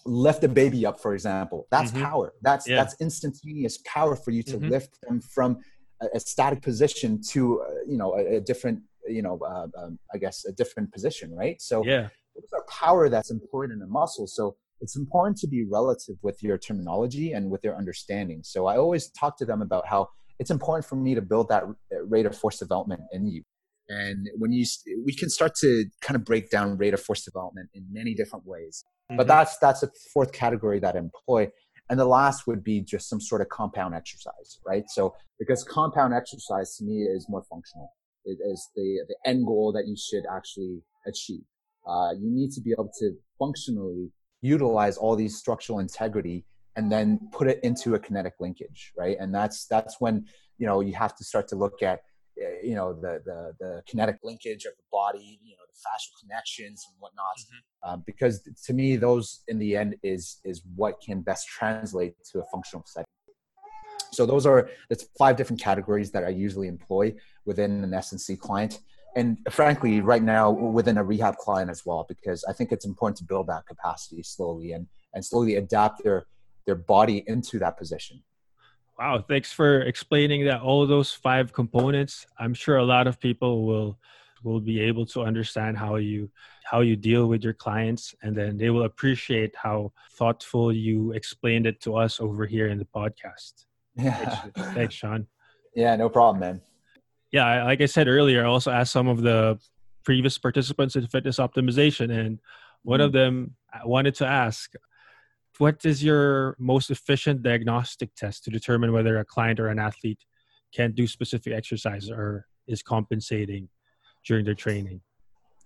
lift 0.05 0.43
a 0.43 0.47
baby 0.47 0.85
up, 0.85 0.99
for 0.99 1.13
example, 1.13 1.67
that's 1.71 1.91
mm-hmm. 1.91 2.03
power. 2.03 2.33
That's 2.41 2.67
yeah. 2.67 2.77
that's 2.77 2.95
instantaneous 2.99 3.79
power 3.85 4.15
for 4.15 4.31
you 4.31 4.43
to 4.43 4.57
mm-hmm. 4.57 4.69
lift 4.69 4.97
them 5.01 5.21
from 5.21 5.59
a, 6.01 6.19
static 6.19 6.61
position 6.61 7.21
to 7.21 7.61
uh, 7.61 7.65
you 7.87 7.97
know 7.97 8.15
a, 8.15 8.37
a, 8.37 8.41
different 8.41 8.81
you 9.07 9.21
know 9.21 9.39
uh, 9.45 9.67
um, 9.77 9.99
i 10.13 10.17
guess 10.17 10.45
a 10.45 10.51
different 10.51 10.91
position 10.91 11.33
right 11.35 11.61
so 11.61 11.83
yeah 11.85 12.07
there's 12.35 12.53
a 12.53 12.71
power 12.71 13.09
that's 13.09 13.31
employed 13.31 13.71
in 13.71 13.81
a 13.81 13.87
muscle 13.87 14.27
so 14.27 14.55
it's 14.81 14.95
important 14.95 15.37
to 15.37 15.47
be 15.47 15.65
relative 15.69 16.15
with 16.21 16.41
your 16.43 16.57
terminology 16.57 17.31
and 17.31 17.49
with 17.49 17.63
your 17.63 17.75
understanding 17.75 18.41
so 18.43 18.65
i 18.65 18.77
always 18.77 19.09
talk 19.11 19.37
to 19.37 19.45
them 19.45 19.61
about 19.61 19.87
how 19.87 20.07
it's 20.39 20.51
important 20.51 20.85
for 20.85 20.95
me 20.95 21.15
to 21.15 21.21
build 21.21 21.49
that 21.49 21.63
rate 22.05 22.25
of 22.25 22.37
force 22.37 22.57
development 22.57 23.01
in 23.11 23.27
you 23.27 23.43
and 23.89 24.29
when 24.37 24.51
you 24.51 24.65
we 25.05 25.13
can 25.13 25.29
start 25.29 25.55
to 25.55 25.85
kind 26.01 26.15
of 26.15 26.25
break 26.25 26.49
down 26.49 26.77
rate 26.77 26.93
of 26.93 27.01
force 27.01 27.23
development 27.23 27.69
in 27.73 27.85
many 27.91 28.13
different 28.13 28.45
ways 28.45 28.83
mm-hmm. 29.09 29.17
but 29.17 29.27
that's 29.27 29.57
that's 29.59 29.83
a 29.83 29.89
fourth 30.13 30.31
category 30.31 30.79
that 30.79 30.95
i 30.95 30.99
employ 30.99 31.49
and 31.89 31.99
the 31.99 32.05
last 32.05 32.47
would 32.47 32.63
be 32.63 32.81
just 32.81 33.07
some 33.09 33.21
sort 33.21 33.41
of 33.41 33.49
compound 33.49 33.95
exercise, 33.95 34.59
right? 34.65 34.83
So 34.89 35.15
because 35.39 35.63
compound 35.63 36.13
exercise 36.13 36.75
to 36.77 36.83
me 36.83 37.03
is 37.03 37.27
more 37.29 37.43
functional. 37.49 37.93
It 38.25 38.39
is 38.45 38.69
the, 38.75 39.05
the 39.07 39.15
end 39.25 39.45
goal 39.45 39.71
that 39.73 39.87
you 39.87 39.95
should 39.95 40.23
actually 40.33 40.81
achieve. 41.05 41.43
Uh, 41.87 42.11
you 42.11 42.29
need 42.29 42.51
to 42.51 42.61
be 42.61 42.71
able 42.73 42.91
to 42.99 43.13
functionally 43.39 44.11
utilize 44.41 44.97
all 44.97 45.15
these 45.15 45.37
structural 45.37 45.79
integrity 45.79 46.45
and 46.75 46.91
then 46.91 47.19
put 47.31 47.47
it 47.47 47.59
into 47.63 47.95
a 47.95 47.99
kinetic 47.99 48.33
linkage, 48.39 48.93
right? 48.97 49.17
And 49.19 49.33
that's, 49.33 49.65
that's 49.65 49.99
when, 49.99 50.25
you 50.57 50.67
know, 50.67 50.81
you 50.81 50.93
have 50.93 51.15
to 51.15 51.23
start 51.23 51.47
to 51.49 51.55
look 51.55 51.81
at 51.81 52.01
you 52.63 52.75
know 52.75 52.93
the, 52.93 53.21
the 53.25 53.53
the 53.59 53.83
kinetic 53.87 54.17
linkage 54.23 54.65
of 54.65 54.73
the 54.77 54.83
body 54.91 55.39
you 55.43 55.55
know 55.55 55.63
the 55.67 55.77
fascial 55.77 56.11
connections 56.21 56.85
and 56.87 56.95
whatnot 56.99 57.37
mm-hmm. 57.39 57.89
um, 57.89 58.03
because 58.05 58.47
to 58.63 58.73
me 58.73 58.95
those 58.95 59.41
in 59.47 59.57
the 59.59 59.75
end 59.75 59.95
is 60.03 60.39
is 60.43 60.61
what 60.75 61.01
can 61.01 61.21
best 61.21 61.47
translate 61.47 62.13
to 62.31 62.39
a 62.39 62.43
functional 62.51 62.83
setting 62.85 63.05
so 64.11 64.25
those 64.25 64.45
are 64.45 64.69
the 64.89 65.03
five 65.17 65.35
different 65.35 65.61
categories 65.61 66.11
that 66.11 66.23
i 66.23 66.29
usually 66.29 66.67
employ 66.67 67.13
within 67.45 67.83
an 67.83 67.93
s&c 67.93 68.35
client 68.35 68.79
and 69.17 69.37
frankly 69.49 69.99
right 69.99 70.23
now 70.23 70.51
within 70.51 70.97
a 70.97 71.03
rehab 71.03 71.35
client 71.37 71.69
as 71.69 71.85
well 71.85 72.05
because 72.07 72.45
i 72.49 72.53
think 72.53 72.71
it's 72.71 72.85
important 72.85 73.17
to 73.17 73.23
build 73.23 73.47
that 73.47 73.65
capacity 73.65 74.21
slowly 74.23 74.71
and 74.71 74.87
and 75.13 75.25
slowly 75.25 75.55
adapt 75.55 76.03
their 76.03 76.25
their 76.65 76.75
body 76.75 77.23
into 77.27 77.59
that 77.59 77.77
position 77.77 78.21
Wow, 78.99 79.23
thanks 79.27 79.53
for 79.53 79.81
explaining 79.81 80.43
that 80.45 80.61
all 80.61 80.87
those 80.87 81.13
five 81.13 81.53
components. 81.53 82.25
I'm 82.39 82.55
sure 82.55 82.77
a 82.77 82.83
lot 82.83 83.05
of 83.05 83.19
people 83.19 83.65
will 83.67 83.99
will 84.43 84.59
be 84.59 84.79
able 84.81 85.05
to 85.05 85.21
understand 85.21 85.77
how 85.77 85.97
you 85.97 86.29
how 86.63 86.81
you 86.81 86.95
deal 86.95 87.27
with 87.27 87.43
your 87.43 87.53
clients 87.53 88.15
and 88.23 88.35
then 88.35 88.57
they 88.57 88.69
will 88.69 88.83
appreciate 88.83 89.55
how 89.55 89.91
thoughtful 90.11 90.73
you 90.73 91.11
explained 91.13 91.65
it 91.67 91.79
to 91.81 91.95
us 91.95 92.19
over 92.19 92.45
here 92.45 92.67
in 92.67 92.77
the 92.77 92.85
podcast. 92.85 93.65
Yeah. 93.95 94.13
Thanks, 94.13 94.73
thanks 94.73 94.95
Sean. 94.95 95.27
Yeah, 95.75 95.95
no 95.95 96.09
problem, 96.09 96.39
man. 96.39 96.61
Yeah, 97.31 97.63
like 97.65 97.81
I 97.81 97.85
said 97.85 98.07
earlier, 98.07 98.45
I 98.45 98.47
also 98.47 98.71
asked 98.71 98.93
some 98.93 99.07
of 99.07 99.21
the 99.21 99.59
previous 100.03 100.37
participants 100.37 100.95
in 100.95 101.05
fitness 101.07 101.37
optimization 101.37 102.17
and 102.17 102.39
one 102.83 102.99
mm-hmm. 102.99 103.05
of 103.07 103.11
them 103.11 103.55
wanted 103.83 104.15
to 104.15 104.25
ask 104.25 104.71
what 105.57 105.83
is 105.85 106.03
your 106.03 106.55
most 106.59 106.91
efficient 106.91 107.41
diagnostic 107.41 108.13
test 108.15 108.43
to 108.43 108.51
determine 108.51 108.93
whether 108.93 109.17
a 109.17 109.25
client 109.25 109.59
or 109.59 109.67
an 109.67 109.79
athlete 109.79 110.19
can't 110.73 110.95
do 110.95 111.07
specific 111.07 111.53
exercise 111.53 112.09
or 112.09 112.45
is 112.67 112.83
compensating 112.83 113.67
during 114.25 114.45
their 114.45 114.53
training? 114.53 115.01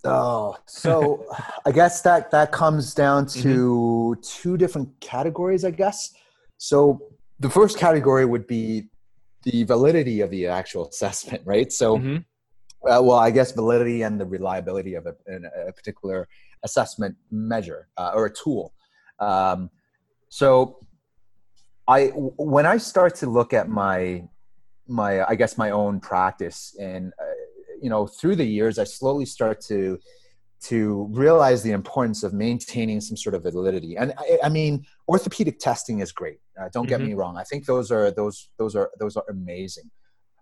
Oh, 0.04 0.58
so 0.66 1.26
I 1.66 1.72
guess 1.72 2.02
that 2.02 2.32
that 2.32 2.52
comes 2.52 2.94
down 2.94 3.26
to 3.28 4.16
mm-hmm. 4.18 4.22
two 4.22 4.58
different 4.58 4.90
categories, 5.00 5.66
I 5.66 5.72
guess. 5.72 6.14
So 6.58 7.02
the 7.40 7.50
first 7.50 7.78
category 7.78 8.26
would 8.26 8.48
be 8.48 8.90
the 9.44 9.64
validity 9.64 10.22
of 10.22 10.30
the 10.30 10.48
actual 10.48 10.88
assessment, 10.88 11.42
right? 11.46 11.72
So, 11.72 11.98
mm-hmm. 11.98 12.18
uh, 12.90 13.02
well, 13.02 13.18
I 13.18 13.32
guess 13.32 13.52
validity 13.52 14.04
and 14.04 14.20
the 14.20 14.26
reliability 14.26 14.96
of 14.96 15.06
a, 15.08 15.16
a 15.68 15.74
particular 15.74 16.28
assessment 16.64 17.16
measure 17.32 17.88
uh, 17.98 18.12
or 18.14 18.26
a 18.26 18.34
tool. 18.34 18.74
Um, 19.20 19.70
so 20.30 20.78
I 21.88 22.08
when 22.08 22.66
I 22.66 22.78
start 22.78 23.16
to 23.16 23.30
look 23.30 23.54
at 23.54 23.70
my 23.70 24.24
my 24.88 25.24
I 25.28 25.36
guess 25.36 25.58
my 25.58 25.72
own 25.72 26.00
practice 26.00 26.76
and 26.80 27.14
uh, 27.20 27.34
you 27.82 27.90
know 27.90 28.08
through 28.08 28.38
the 28.38 28.46
years 28.46 28.80
I 28.80 28.86
slowly 28.86 29.26
start 29.26 29.62
to 29.62 30.00
to 30.62 31.08
realize 31.12 31.64
the 31.64 31.72
importance 31.72 32.24
of 32.24 32.34
maintaining 32.34 33.02
some 33.02 33.18
sort 33.18 33.34
of 33.34 33.44
validity. 33.44 33.98
And 33.98 34.14
I, 34.18 34.40
I 34.44 34.50
mean, 34.50 34.86
orthopedic 35.08 35.60
testing 35.60 36.00
is 36.00 36.12
great. 36.12 36.40
Uh, 36.60 36.70
don't 36.72 36.88
get 36.88 37.00
mm-hmm. 37.00 37.10
me 37.10 37.14
wrong. 37.16 37.38
I 37.38 37.44
think 37.44 37.66
those 37.66 37.92
are 37.92 38.12
those 38.12 38.50
those 38.58 38.76
are 38.76 38.92
those 39.00 39.18
are 39.18 39.24
amazing. 39.30 39.90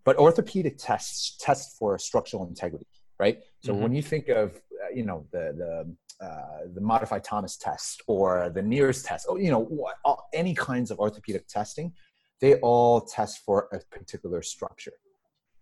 But 0.03 0.17
orthopedic 0.17 0.77
tests 0.77 1.37
test 1.39 1.77
for 1.77 1.97
structural 1.99 2.47
integrity, 2.47 2.87
right? 3.17 3.39
So 3.63 3.71
mm-hmm. 3.71 3.83
when 3.83 3.93
you 3.93 4.01
think 4.01 4.27
of 4.27 4.55
uh, 4.55 4.93
you 4.93 5.05
know 5.05 5.25
the 5.31 5.53
the 5.57 6.25
uh, 6.25 6.67
the 6.73 6.81
modified 6.81 7.23
Thomas 7.23 7.55
test 7.55 8.01
or 8.07 8.51
the 8.53 8.61
Neer's 8.61 9.01
test, 9.03 9.25
or 9.29 9.39
you 9.39 9.51
know 9.51 9.63
what, 9.63 9.95
all, 10.03 10.27
any 10.33 10.53
kinds 10.53 10.91
of 10.91 10.99
orthopedic 10.99 11.47
testing, 11.47 11.93
they 12.41 12.55
all 12.55 12.99
test 12.99 13.39
for 13.45 13.69
a 13.71 13.79
particular 13.95 14.41
structure. 14.41 14.93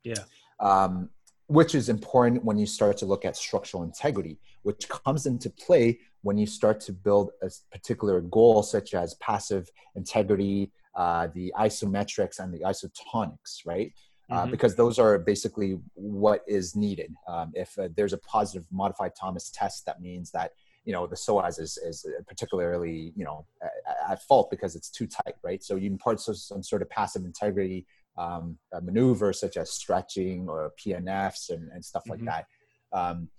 Yeah. 0.04 0.24
Um, 0.60 1.12
which 1.48 1.76
is 1.76 1.90
important 1.90 2.44
when 2.44 2.58
you 2.58 2.66
start 2.66 2.98
to 2.98 3.06
look 3.06 3.26
at 3.26 3.36
structural 3.36 3.84
integrity, 3.84 4.38
which 4.64 4.88
comes 4.90 5.26
into 5.26 5.50
play 5.50 6.00
when 6.22 6.38
you 6.38 6.46
start 6.46 6.80
to 6.82 6.92
build 6.92 7.32
a 7.42 7.50
particular 7.72 8.20
goal, 8.22 8.62
such 8.64 8.94
as 8.94 9.14
passive 9.16 9.70
integrity, 9.96 10.72
uh, 10.96 11.28
the 11.34 11.54
isometrics, 11.58 12.40
and 12.40 12.54
the 12.54 12.60
isotonics, 12.60 13.66
right? 13.66 13.94
Uh, 14.30 14.42
mm-hmm. 14.42 14.52
because 14.52 14.76
those 14.76 15.00
are 15.00 15.18
basically 15.18 15.80
what 15.94 16.44
is 16.48 16.76
needed. 16.76 17.14
Um, 17.30 17.54
if 17.56 17.80
uh, 17.80 17.88
there's 17.96 18.12
a 18.12 18.18
positive 18.18 18.66
modified 18.72 19.14
Thomas 19.16 19.50
test, 19.50 19.86
that 19.86 20.02
means 20.02 20.32
that 20.32 20.52
you 20.84 20.92
know 20.92 21.08
the 21.08 21.16
psoas 21.16 21.62
is, 21.62 21.78
is 21.78 22.06
particularly 22.28 23.14
you 23.16 23.24
know 23.24 23.46
at, 23.62 23.72
at 24.10 24.24
fault 24.24 24.50
because 24.52 24.76
it's 24.76 24.90
too 24.90 25.08
tight, 25.08 25.36
right? 25.44 25.64
So 25.64 25.78
you 25.78 25.90
impart 25.90 26.20
some 26.20 26.62
sort 26.62 26.82
of 26.82 26.90
passive 26.90 27.24
integrity 27.24 27.86
um, 28.18 28.58
maneuvers 28.82 29.40
such 29.40 29.58
as 29.58 29.72
stretching 29.72 30.48
or 30.50 30.72
PNFs 30.80 31.50
and, 31.50 31.70
and 31.72 31.84
stuff 31.84 32.04
mm-hmm. 32.04 32.26
like 32.26 32.46
that. 32.92 32.98
Um, 32.98 33.30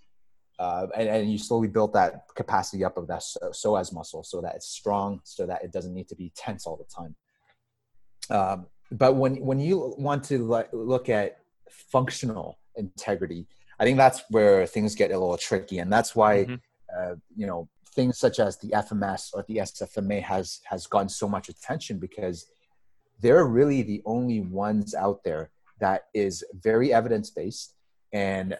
uh, 0.57 0.87
and, 0.95 1.07
and, 1.07 1.31
you 1.31 1.37
slowly 1.37 1.69
build 1.69 1.93
that 1.93 2.25
capacity 2.35 2.83
up 2.83 2.97
of 2.97 3.07
that 3.07 3.21
psoas 3.21 3.93
muscle 3.93 4.23
so 4.23 4.41
that 4.41 4.55
it's 4.55 4.67
strong, 4.67 5.21
so 5.23 5.45
that 5.45 5.63
it 5.63 5.71
doesn't 5.71 5.93
need 5.93 6.09
to 6.09 6.15
be 6.15 6.33
tense 6.35 6.67
all 6.67 6.75
the 6.75 6.83
time. 6.93 7.15
Um, 8.29 8.67
but 8.91 9.15
when 9.15 9.37
when 9.37 9.59
you 9.61 9.93
want 9.97 10.25
to 10.25 10.39
like, 10.39 10.67
look 10.73 11.07
at 11.07 11.37
functional 11.69 12.59
integrity, 12.75 13.47
I 13.79 13.85
think 13.85 13.97
that's 13.97 14.23
where 14.29 14.65
things 14.65 14.95
get 14.95 15.11
a 15.11 15.17
little 15.17 15.37
tricky, 15.37 15.79
and 15.79 15.91
that's 15.91 16.13
why 16.13 16.43
mm-hmm. 16.43 16.55
uh, 16.97 17.15
you 17.37 17.47
know 17.47 17.69
things 17.95 18.17
such 18.17 18.39
as 18.39 18.57
the 18.57 18.69
FMS 18.69 19.29
or 19.33 19.45
the 19.47 19.57
SFMA 19.57 20.21
has 20.23 20.59
has 20.65 20.87
gotten 20.87 21.09
so 21.09 21.29
much 21.29 21.47
attention 21.47 21.99
because 21.99 22.47
they're 23.19 23.45
really 23.45 23.81
the 23.81 24.01
only 24.05 24.41
ones 24.41 24.95
out 24.95 25.23
there 25.23 25.51
that 25.79 26.03
is 26.13 26.43
very 26.53 26.93
evidence 26.93 27.29
based 27.29 27.75
and 28.13 28.57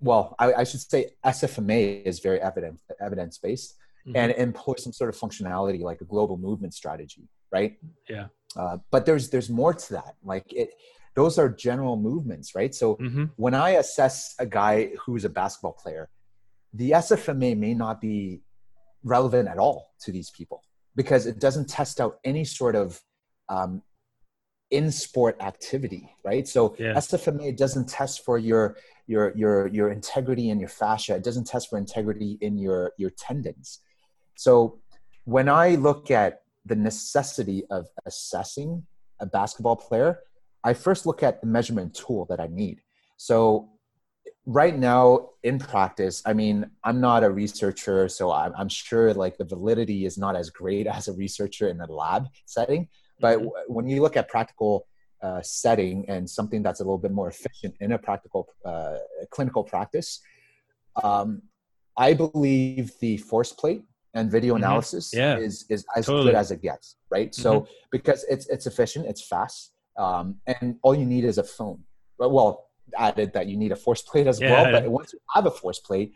well 0.00 0.34
I, 0.38 0.52
I, 0.54 0.64
should 0.64 0.80
say 0.80 1.10
sfma 1.24 2.02
is 2.04 2.20
very 2.20 2.40
evidence 2.40 2.82
evidence 3.00 3.38
based 3.38 3.76
mm-hmm. 4.06 4.16
and 4.16 4.32
employs 4.32 4.82
some 4.84 4.92
sort 4.92 5.10
of 5.10 5.16
functionality 5.20 5.80
like 5.80 6.00
a 6.00 6.04
global 6.04 6.36
movement 6.36 6.74
strategy 6.74 7.28
right? 7.50 7.76
Yeah. 8.08 8.26
Uh, 8.56 8.78
but 8.90 9.06
there's 9.06 9.30
there's 9.30 9.50
more 9.50 9.74
to 9.74 9.92
that. 9.94 10.16
Like 10.24 10.52
it 10.52 10.70
those 11.14 11.38
are 11.38 11.48
general 11.48 11.96
movements 11.96 12.54
right? 12.54 12.74
So 12.74 12.96
mm-hmm. 12.96 13.24
when 13.36 13.54
i 13.54 13.70
assess 13.70 14.34
a 14.38 14.46
guy 14.46 14.90
who's 15.00 15.24
a 15.24 15.28
basketball 15.28 15.72
player 15.72 16.08
the 16.74 16.90
sfma 16.90 17.56
may 17.56 17.74
not 17.74 18.00
be 18.00 18.42
relevant 19.02 19.48
at 19.48 19.58
all 19.58 19.94
to 20.00 20.12
these 20.12 20.30
people 20.30 20.62
because 20.94 21.26
it 21.26 21.38
doesn't 21.38 21.68
test 21.68 22.00
out 22.00 22.18
any 22.24 22.44
sort 22.44 22.76
of 22.76 23.00
um, 23.48 23.82
in 24.70 24.90
sport 24.92 25.36
activity, 25.40 26.14
right? 26.24 26.46
So 26.46 26.76
yeah. 26.78 26.92
SFMA 26.94 27.56
doesn't 27.56 27.88
test 27.88 28.24
for 28.24 28.38
your 28.38 28.76
your 29.06 29.32
your 29.34 29.66
your 29.68 29.90
integrity 29.90 30.50
in 30.50 30.60
your 30.60 30.68
fascia. 30.68 31.16
It 31.16 31.24
doesn't 31.24 31.46
test 31.46 31.70
for 31.70 31.78
integrity 31.78 32.38
in 32.40 32.58
your 32.58 32.92
your 32.98 33.10
tendons. 33.10 33.80
So 34.36 34.78
when 35.24 35.48
I 35.48 35.76
look 35.76 36.10
at 36.10 36.42
the 36.66 36.76
necessity 36.76 37.64
of 37.70 37.86
assessing 38.04 38.86
a 39.20 39.26
basketball 39.26 39.76
player, 39.76 40.20
I 40.62 40.74
first 40.74 41.06
look 41.06 41.22
at 41.22 41.40
the 41.40 41.46
measurement 41.46 41.94
tool 41.94 42.26
that 42.26 42.40
I 42.40 42.48
need. 42.48 42.82
So 43.16 43.70
right 44.44 44.76
now 44.76 45.30
in 45.42 45.58
practice, 45.58 46.22
I 46.24 46.34
mean, 46.34 46.70
I'm 46.84 47.00
not 47.00 47.24
a 47.24 47.30
researcher, 47.30 48.08
so 48.08 48.30
I'm, 48.30 48.52
I'm 48.56 48.68
sure 48.68 49.12
like 49.14 49.38
the 49.38 49.44
validity 49.44 50.04
is 50.04 50.18
not 50.18 50.36
as 50.36 50.50
great 50.50 50.86
as 50.98 51.08
a 51.08 51.14
researcher 51.14 51.68
in 51.68 51.80
a 51.80 51.86
lab 51.86 52.28
setting 52.44 52.88
but 53.20 53.38
mm-hmm. 53.38 53.48
when 53.66 53.88
you 53.88 54.02
look 54.02 54.16
at 54.16 54.28
practical 54.28 54.86
uh, 55.22 55.40
setting 55.42 56.04
and 56.08 56.28
something 56.28 56.62
that's 56.62 56.80
a 56.80 56.84
little 56.84 56.98
bit 56.98 57.12
more 57.12 57.28
efficient 57.28 57.74
in 57.80 57.92
a 57.92 57.98
practical 57.98 58.48
uh, 58.64 58.96
clinical 59.30 59.64
practice, 59.64 60.20
um, 61.02 61.42
I 61.96 62.14
believe 62.14 62.92
the 63.00 63.16
force 63.16 63.52
plate 63.52 63.82
and 64.14 64.30
video 64.30 64.54
mm-hmm. 64.54 64.64
analysis 64.64 65.10
yeah. 65.12 65.36
is 65.36 65.66
is 65.68 65.84
as 65.96 66.06
totally. 66.06 66.26
good 66.26 66.34
as 66.34 66.50
it 66.50 66.62
gets, 66.62 66.96
right? 67.10 67.30
Mm-hmm. 67.30 67.42
So 67.42 67.66
because 67.90 68.24
it's 68.28 68.46
it's 68.48 68.66
efficient, 68.66 69.06
it's 69.06 69.22
fast, 69.26 69.72
um, 69.96 70.36
and 70.46 70.76
all 70.82 70.94
you 70.94 71.06
need 71.06 71.24
is 71.24 71.38
a 71.38 71.44
phone. 71.44 71.82
Well, 72.18 72.68
added 72.96 73.32
that 73.34 73.46
you 73.46 73.56
need 73.56 73.72
a 73.72 73.76
force 73.76 74.02
plate 74.02 74.26
as 74.26 74.40
yeah, 74.40 74.50
well, 74.50 74.72
but 74.72 74.90
once 74.90 75.12
you 75.12 75.20
have 75.34 75.46
a 75.46 75.50
force 75.50 75.78
plate, 75.78 76.12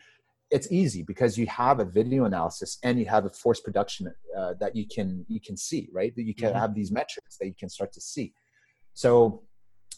it's 0.52 0.70
easy 0.70 1.02
because 1.02 1.38
you 1.38 1.46
have 1.46 1.80
a 1.80 1.84
video 1.84 2.24
analysis 2.24 2.78
and 2.82 2.98
you 3.00 3.06
have 3.06 3.24
a 3.24 3.30
force 3.30 3.60
production 3.60 4.12
uh, 4.38 4.54
that 4.60 4.76
you 4.76 4.86
can 4.86 5.24
you 5.28 5.40
can 5.40 5.56
see 5.56 5.88
right? 5.92 6.14
That 6.14 6.24
you 6.24 6.34
can 6.34 6.50
mm-hmm. 6.50 6.58
have 6.58 6.74
these 6.74 6.92
metrics 6.92 7.38
that 7.38 7.46
you 7.46 7.54
can 7.58 7.68
start 7.68 7.92
to 7.94 8.00
see. 8.00 8.32
So 8.94 9.42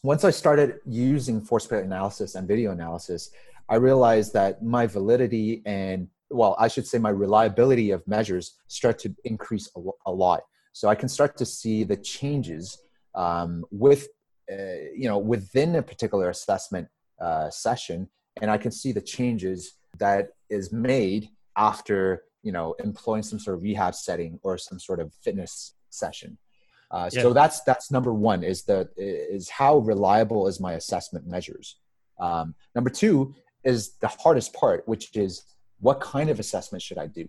once 0.04 0.22
i 0.22 0.30
started 0.30 0.78
using 0.86 1.40
force 1.40 1.66
plate 1.66 1.82
analysis 1.82 2.34
and 2.36 2.46
video 2.46 2.70
analysis 2.70 3.30
i 3.70 3.74
realized 3.74 4.32
that 4.34 4.62
my 4.62 4.86
validity 4.86 5.62
and 5.64 6.06
well 6.30 6.54
i 6.58 6.68
should 6.68 6.86
say 6.86 6.98
my 6.98 7.10
reliability 7.10 7.90
of 7.90 8.06
measures 8.06 8.46
start 8.68 8.98
to 8.98 9.12
increase 9.24 9.68
a, 9.76 9.80
a 10.06 10.12
lot. 10.12 10.42
So 10.72 10.88
i 10.88 10.94
can 10.94 11.08
start 11.08 11.36
to 11.38 11.46
see 11.46 11.84
the 11.84 11.96
changes 11.96 12.78
um, 13.14 13.64
with 13.70 14.08
uh, 14.52 14.80
you 14.94 15.08
know 15.08 15.18
within 15.18 15.76
a 15.76 15.82
particular 15.82 16.28
assessment 16.28 16.86
uh, 17.20 17.48
session 17.50 18.08
and 18.40 18.50
i 18.50 18.58
can 18.58 18.72
see 18.80 18.92
the 18.92 19.00
changes 19.00 19.74
that 19.98 20.30
is 20.50 20.72
made 20.72 21.28
after 21.56 22.22
you 22.42 22.52
know 22.52 22.74
employing 22.82 23.22
some 23.22 23.38
sort 23.38 23.56
of 23.56 23.62
rehab 23.62 23.94
setting 23.94 24.38
or 24.42 24.58
some 24.58 24.78
sort 24.78 25.00
of 25.00 25.12
fitness 25.22 25.74
session. 25.90 26.38
Uh, 26.90 27.10
yeah. 27.12 27.22
so 27.22 27.32
that's 27.32 27.62
that's 27.62 27.90
number 27.90 28.12
one 28.12 28.44
is 28.44 28.62
the 28.64 28.88
is 28.96 29.48
how 29.48 29.78
reliable 29.78 30.46
is 30.46 30.60
my 30.60 30.74
assessment 30.74 31.26
measures. 31.26 31.76
Um, 32.20 32.54
number 32.74 32.90
two 32.90 33.34
is 33.64 33.96
the 33.96 34.08
hardest 34.08 34.52
part 34.52 34.86
which 34.86 35.16
is 35.16 35.42
what 35.80 36.00
kind 36.00 36.30
of 36.30 36.38
assessment 36.38 36.82
should 36.82 36.98
i 36.98 37.06
do? 37.06 37.24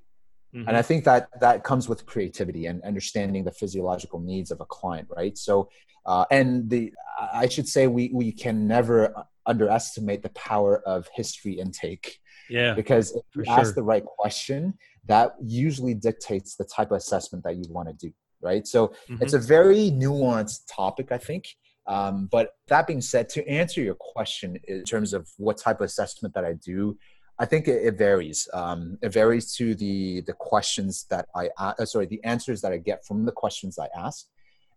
Mm-hmm. 0.54 0.68
and 0.68 0.78
i 0.78 0.82
think 0.82 1.04
that 1.06 1.28
that 1.42 1.64
comes 1.64 1.90
with 1.90 2.06
creativity 2.06 2.68
and 2.68 2.82
understanding 2.84 3.44
the 3.44 3.52
physiological 3.52 4.20
needs 4.20 4.52
of 4.52 4.62
a 4.62 4.66
client 4.66 5.08
right? 5.16 5.38
So 5.38 5.70
uh, 6.06 6.26
and 6.30 6.70
the 6.70 6.94
i 7.34 7.48
should 7.48 7.68
say 7.68 7.88
we 7.88 8.12
we 8.14 8.32
can 8.32 8.68
never 8.68 9.14
underestimate 9.46 10.22
the 10.22 10.30
power 10.30 10.82
of 10.86 11.10
history 11.14 11.54
intake 11.54 12.20
yeah. 12.50 12.74
Because 12.74 13.16
if 13.16 13.24
you 13.36 13.44
ask 13.48 13.76
the 13.76 13.84
right 13.84 14.06
question, 14.06 14.74
that 15.08 15.36
usually 15.42 15.94
dictates 15.94 16.56
the 16.56 16.66
type 16.66 16.92
of 16.92 16.98
assessment 16.98 17.44
that 17.44 17.56
you 17.56 17.66
want 17.70 17.88
to 17.88 17.94
do. 17.94 18.14
Right. 18.42 18.68
So 18.68 18.90
mm-hmm. 18.90 19.18
it's 19.22 19.34
a 19.34 19.40
very 19.40 19.92
nuanced 19.92 20.62
topic, 20.70 21.12
I 21.12 21.18
think. 21.18 21.48
Um, 21.88 22.28
but 22.32 22.52
that 22.68 22.88
being 22.88 23.02
said, 23.02 23.30
to 23.30 23.48
answer 23.48 23.82
your 23.82 23.96
question 23.96 24.58
in 24.68 24.84
terms 24.84 25.14
of 25.14 25.30
what 25.38 25.58
type 25.58 25.82
of 25.82 25.86
assessment 25.86 26.34
that 26.34 26.44
I 26.44 26.54
do, 26.54 26.98
I 27.38 27.46
think 27.46 27.68
it, 27.68 27.84
it 27.84 27.98
varies. 27.98 28.48
Um, 28.54 28.98
it 29.02 29.12
varies 29.14 29.54
to 29.56 29.76
the 29.76 30.22
the 30.22 30.34
questions 30.34 31.06
that 31.10 31.28
I 31.36 31.50
uh, 31.58 31.86
sorry 31.86 32.06
the 32.06 32.24
answers 32.24 32.62
that 32.62 32.72
I 32.72 32.78
get 32.78 33.06
from 33.06 33.26
the 33.26 33.32
questions 33.32 33.78
I 33.78 33.90
ask, 33.98 34.28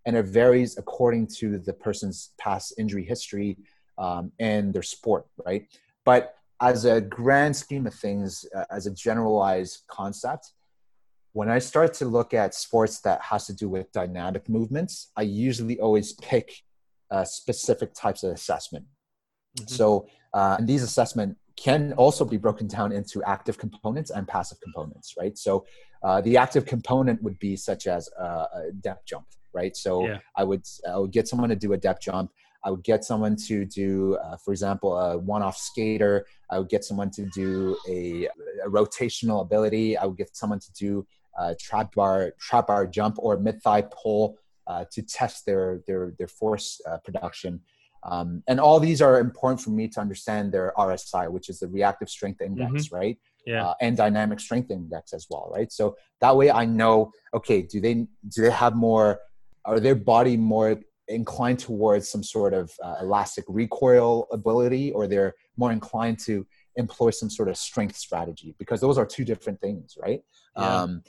and 0.07 0.17
it 0.17 0.27
varies 0.27 0.77
according 0.77 1.29
to 1.39 1.59
the 1.59 1.73
person's 1.73 2.31
past 2.39 2.75
injury 2.79 3.05
history 3.05 3.57
um, 3.97 4.33
and 4.41 4.75
their 4.75 4.83
sport. 4.83 5.27
Right, 5.47 5.67
but 6.05 6.35
as 6.61 6.85
a 6.85 7.01
grand 7.01 7.55
scheme 7.57 7.87
of 7.87 7.95
things, 7.95 8.45
uh, 8.55 8.65
as 8.71 8.87
a 8.87 8.91
generalized 8.91 9.83
concept, 9.89 10.53
when 11.33 11.49
I 11.49 11.59
start 11.59 11.95
to 11.95 12.05
look 12.05 12.35
at 12.35 12.55
sports 12.55 13.01
that 13.01 13.21
has 13.23 13.47
to 13.47 13.53
do 13.55 13.69
with 13.69 13.93
dynamic 13.93 14.49
movements, 14.49 15.13
I 15.17 15.23
usually 15.23 15.79
always 15.79 16.15
pick 16.15 16.63
uh, 17.11 17.25
specific 17.25 17.95
types 17.95 18.23
of 18.23 18.33
assessment. 18.33 18.87
Mm-hmm. 19.59 19.75
So, 19.75 20.09
uh, 20.35 20.57
and 20.59 20.67
these 20.67 20.83
assessment 20.83 21.37
can 21.57 21.93
also 21.95 22.25
be 22.25 22.37
broken 22.37 22.67
down 22.67 22.93
into 22.93 23.23
active 23.25 23.59
components 23.59 24.11
and 24.11 24.27
passive 24.27 24.59
components, 24.61 25.15
right? 25.19 25.37
So, 25.39 25.65
uh, 26.03 26.21
the 26.21 26.37
active 26.37 26.65
component 26.65 27.23
would 27.23 27.39
be 27.39 27.57
such 27.57 27.87
as 27.87 28.09
a 28.19 28.71
depth 28.81 29.05
jump, 29.07 29.27
right? 29.53 29.77
So, 29.77 30.07
yeah. 30.07 30.19
I 30.37 30.45
would 30.45 30.65
I 30.89 30.99
would 30.99 31.13
get 31.13 31.29
someone 31.29 31.49
to 31.51 31.57
do 31.57 31.73
a 31.73 31.77
depth 31.77 32.03
jump 32.03 32.31
I 32.65 32.71
would 32.71 32.83
get 32.83 33.05
someone 33.05 33.37
to 33.47 33.65
do, 33.65 34.17
uh, 34.17 34.37
for 34.37 34.53
example, 34.53 34.97
a 34.97 35.17
one-off 35.17 35.57
skater. 35.57 36.27
I 36.51 36.59
would 36.59 36.69
get 36.69 36.85
someone 36.85 37.11
to 37.13 37.27
do 37.27 37.77
a, 37.89 38.27
a 38.65 38.69
rotational 38.69 39.43
ability. 39.43 39.97
I 39.97 40.07
would 40.07 40.17
get 40.17 40.37
someone 40.37 40.59
to 40.59 40.73
do 40.73 41.07
a 41.39 41.55
trap 41.55 41.95
bar, 41.95 42.33
trap 42.41 42.67
bar 42.67 42.87
jump 42.87 43.17
or 43.19 43.39
mid 43.39 43.63
thigh 43.63 43.83
pull 43.83 44.39
uh, 44.67 44.85
to 44.93 45.03
test 45.03 45.47
their 45.47 45.81
their 45.87 46.15
their 46.19 46.29
force 46.29 46.81
uh, 46.89 46.99
production. 46.99 47.61
Um, 48.05 48.43
and 48.47 48.61
all 48.61 48.79
these 48.79 49.03
are 49.03 49.19
important 49.19 49.61
for 49.61 49.71
me 49.71 49.89
to 49.89 50.01
understand 50.01 50.53
their 50.53 50.73
RSI, 50.77 51.31
which 51.31 51.49
is 51.49 51.59
the 51.61 51.69
reactive 51.69 52.09
strength 52.09 52.41
index, 52.41 52.87
mm-hmm. 52.87 52.95
right? 52.95 53.19
Yeah. 53.45 53.67
Uh, 53.67 53.75
and 53.81 53.97
dynamic 53.97 54.41
strength 54.41 54.71
index 54.71 55.13
as 55.13 55.27
well, 55.31 55.51
right? 55.55 55.73
So 55.73 55.97
that 56.21 56.37
way 56.37 56.51
I 56.51 56.65
know, 56.65 57.13
okay, 57.35 57.63
do 57.63 57.81
they 57.81 57.95
do 57.95 58.43
they 58.43 58.51
have 58.51 58.77
more? 58.77 59.21
Are 59.65 59.81
their 59.81 59.95
body 59.95 60.37
more 60.37 60.81
inclined 61.09 61.59
towards 61.59 62.09
some 62.09 62.23
sort 62.23 62.55
of 62.55 62.71
uh, 62.83 62.97
elastic 63.01 63.45
recoil 63.49 64.27
ability 64.33 64.93
or 64.93 65.07
they're 65.07 65.35
more 65.57 65.73
inclined 65.73 66.19
to 66.21 66.47
employ 66.77 67.11
some 67.11 67.31
sort 67.31 67.49
of 67.49 67.57
strength 67.57 67.97
strategy 67.97 68.55
because 68.59 68.81
those 68.81 68.99
are 68.99 69.07
two 69.07 69.25
different 69.25 69.61
things, 69.61 69.97
right? 70.01 70.21
Yeah. 70.57 70.83
Um, 70.83 71.03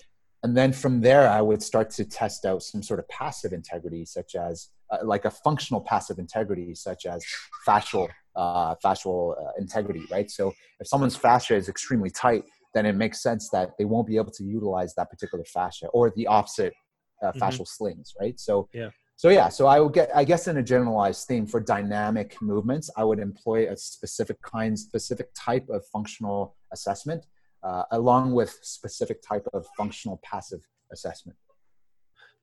and 0.44 0.56
then 0.56 0.72
from 0.72 1.02
there, 1.02 1.28
I 1.28 1.42
would 1.42 1.62
start 1.62 1.90
to 1.92 2.06
test 2.06 2.46
out 2.46 2.64
some 2.64 2.82
sort 2.82 3.00
of 3.00 3.08
passive 3.10 3.52
integrity, 3.52 4.06
such 4.06 4.36
as 4.36 4.70
uh, 4.90 5.00
like 5.04 5.26
a 5.26 5.32
functional 5.32 5.82
passive 5.82 6.18
integrity, 6.18 6.74
such 6.76 7.06
as 7.06 7.24
fascial 7.68 8.08
uh, 8.36 8.74
fascial 8.84 9.34
uh, 9.38 9.52
integrity, 9.58 10.02
right? 10.10 10.32
So 10.32 10.54
if 10.80 10.88
someone's 10.88 11.16
fascia 11.18 11.56
is 11.56 11.68
extremely 11.68 12.10
tight, 12.10 12.46
then 12.74 12.86
it 12.86 12.94
makes 12.94 13.22
sense 13.22 13.50
that 13.50 13.72
they 13.78 13.84
won't 13.84 14.08
be 14.08 14.16
able 14.16 14.32
to 14.32 14.44
utilize 14.46 14.96
that 14.96 15.10
particular 15.10 15.44
fascia 15.44 15.88
or 15.88 16.14
the 16.16 16.26
opposite 16.28 16.74
uh, 17.22 17.34
Mhm. 17.34 17.40
fascial 17.42 17.68
slings, 17.68 18.14
right? 18.20 18.40
So 18.40 18.70
Yeah. 18.72 18.92
So 19.20 19.28
yeah, 19.28 19.50
so 19.50 19.68
I 19.68 19.82
would 19.82 19.92
get, 19.92 20.10
I 20.16 20.24
guess, 20.24 20.48
in 20.48 20.56
a 20.56 20.64
generalized 20.64 21.28
theme 21.28 21.46
for 21.46 21.60
dynamic 21.60 22.42
movements, 22.42 22.90
I 22.96 23.04
would 23.04 23.20
employ 23.20 23.70
a 23.70 23.76
specific 23.76 24.42
kind, 24.42 24.80
specific 24.80 25.28
type 25.36 25.68
of 25.68 25.86
functional 25.88 26.56
assessment, 26.72 27.26
uh, 27.62 27.84
along 27.92 28.32
with 28.32 28.58
specific 28.62 29.22
type 29.22 29.46
of 29.52 29.68
functional 29.76 30.22
passive 30.24 30.62
assessment. 30.94 31.38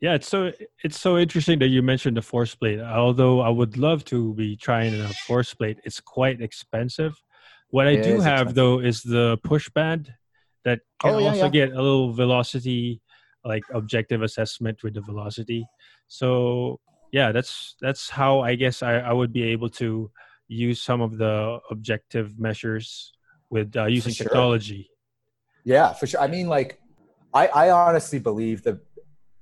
Yeah, 0.02 0.12
it's 0.16 0.28
so 0.28 0.52
it's 0.84 1.00
so 1.00 1.16
interesting 1.16 1.58
that 1.60 1.68
you 1.68 1.80
mentioned 1.80 2.18
the 2.18 2.20
force 2.20 2.54
plate. 2.54 2.78
Although 2.80 3.40
I 3.40 3.48
would 3.48 3.78
love 3.78 4.04
to 4.12 4.34
be 4.34 4.54
trying 4.54 4.92
a 5.00 5.08
force 5.26 5.54
plate, 5.54 5.78
it's 5.82 5.98
quite 6.02 6.42
expensive. 6.42 7.14
What 7.70 7.86
I 7.86 7.92
It 7.92 8.02
do 8.02 8.20
have 8.20 8.48
expensive. 8.48 8.54
though 8.54 8.78
is 8.80 9.02
the 9.02 9.38
push 9.42 9.70
band 9.70 10.12
that 10.66 10.80
can 11.00 11.14
Oh, 11.14 11.18
yeah, 11.20 11.28
also 11.28 11.46
yeah. 11.46 11.48
get 11.58 11.68
a 11.72 11.80
little 11.80 12.12
velocity, 12.12 13.00
like 13.46 13.62
objective 13.72 14.22
assessment 14.22 14.82
with 14.82 14.94
the 14.94 15.00
velocity. 15.00 15.64
So 16.08 16.80
yeah, 17.12 17.32
that's 17.32 17.76
that's 17.80 18.10
how 18.10 18.40
I 18.40 18.56
guess 18.56 18.82
I, 18.82 18.94
I 18.98 19.12
would 19.12 19.32
be 19.32 19.44
able 19.44 19.70
to 19.80 20.10
use 20.48 20.82
some 20.82 21.00
of 21.00 21.18
the 21.18 21.58
objective 21.70 22.38
measures 22.38 23.12
with 23.50 23.76
uh, 23.76 23.86
using 23.86 24.12
sure. 24.12 24.24
technology. 24.24 24.90
Yeah, 25.64 25.92
for 25.92 26.06
sure. 26.06 26.20
I 26.20 26.28
mean, 26.28 26.48
like, 26.48 26.80
I, 27.34 27.48
I 27.48 27.70
honestly 27.70 28.18
believe 28.18 28.62
that 28.62 28.78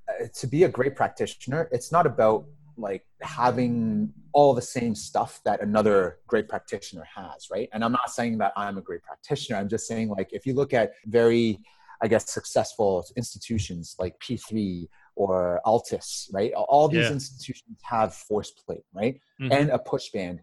uh, 0.09 0.25
to 0.33 0.47
be 0.47 0.63
a 0.63 0.69
great 0.69 0.95
practitioner, 0.95 1.69
it's 1.71 1.91
not 1.91 2.05
about 2.05 2.45
like 2.77 3.05
having 3.21 4.11
all 4.33 4.53
the 4.53 4.61
same 4.61 4.95
stuff 4.95 5.39
that 5.45 5.61
another 5.61 6.19
great 6.27 6.49
practitioner 6.49 7.07
has, 7.15 7.47
right? 7.51 7.69
And 7.73 7.83
I'm 7.83 7.91
not 7.91 8.09
saying 8.09 8.39
that 8.39 8.53
I'm 8.57 8.77
a 8.77 8.81
great 8.81 9.03
practitioner. 9.03 9.57
I'm 9.59 9.69
just 9.69 9.87
saying, 9.87 10.09
like, 10.09 10.29
if 10.33 10.45
you 10.45 10.53
look 10.53 10.73
at 10.73 10.93
very, 11.05 11.59
I 12.01 12.07
guess, 12.07 12.29
successful 12.31 13.05
institutions 13.15 13.95
like 13.99 14.19
P3 14.19 14.87
or 15.15 15.61
Altis, 15.65 16.29
right? 16.33 16.51
All 16.53 16.87
these 16.87 17.05
Yeah. 17.05 17.13
institutions 17.13 17.79
have 17.83 18.13
force 18.13 18.51
plate, 18.51 18.85
right? 18.93 19.19
Mhm. 19.41 19.51
And 19.51 19.69
a 19.69 19.79
push 19.79 20.09
band. 20.11 20.41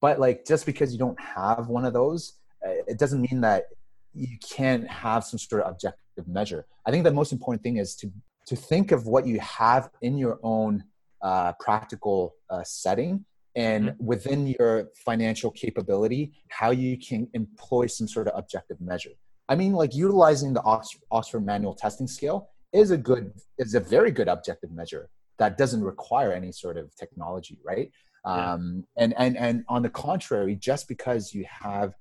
But 0.00 0.18
like, 0.18 0.44
just 0.44 0.66
because 0.66 0.92
you 0.92 0.98
don't 0.98 1.20
have 1.20 1.68
one 1.68 1.84
of 1.84 1.92
those, 1.92 2.34
uh, 2.66 2.70
it 2.86 2.98
doesn't 2.98 3.20
mean 3.20 3.40
that 3.42 3.64
you 4.12 4.38
can't 4.56 4.86
have 4.88 5.24
some 5.24 5.38
sort 5.38 5.62
of 5.62 5.72
objective 5.72 6.26
measure. 6.28 6.66
I 6.86 6.90
think 6.90 7.04
the 7.04 7.12
most 7.12 7.32
important 7.32 7.62
thing 7.62 7.76
is 7.78 7.94
to 7.96 8.12
to 8.46 8.56
think 8.56 8.92
of 8.92 9.06
what 9.06 9.26
you 9.26 9.40
have 9.40 9.88
in 10.02 10.18
your 10.18 10.38
own 10.42 10.84
uh, 11.22 11.54
practical 11.58 12.34
uh, 12.50 12.62
setting 12.62 13.24
and 13.56 13.94
within 13.98 14.46
your 14.46 14.90
financial 15.08 15.50
capability, 15.50 16.34
how 16.50 16.70
you 16.70 16.98
can 16.98 17.26
employ 17.32 17.86
some 17.86 18.06
sort 18.06 18.28
of 18.28 18.34
objective 18.36 18.78
measure. 18.82 19.12
I 19.48 19.56
mean, 19.56 19.72
like 19.72 19.94
utilizing 19.94 20.54
the 20.54 20.62
Oxford, 20.62 21.02
Oxford 21.10 21.44
Manual 21.44 21.74
Testing 21.74 22.06
Scale 22.06 22.48
is 22.72 22.90
a 22.90 22.96
good, 22.96 23.32
is 23.58 23.74
a 23.74 23.80
very 23.80 24.10
good 24.10 24.28
objective 24.28 24.70
measure 24.72 25.08
that 25.38 25.58
doesn't 25.58 25.82
require 25.82 26.32
any 26.32 26.52
sort 26.52 26.76
of 26.76 26.94
technology, 26.96 27.58
right? 27.64 27.90
Yeah. 28.24 28.52
Um, 28.52 28.86
and 28.96 29.14
and 29.18 29.36
and 29.36 29.64
on 29.68 29.82
the 29.82 29.90
contrary, 29.90 30.56
just 30.56 30.88
because 30.88 31.34
you 31.34 31.44
have 31.48 31.94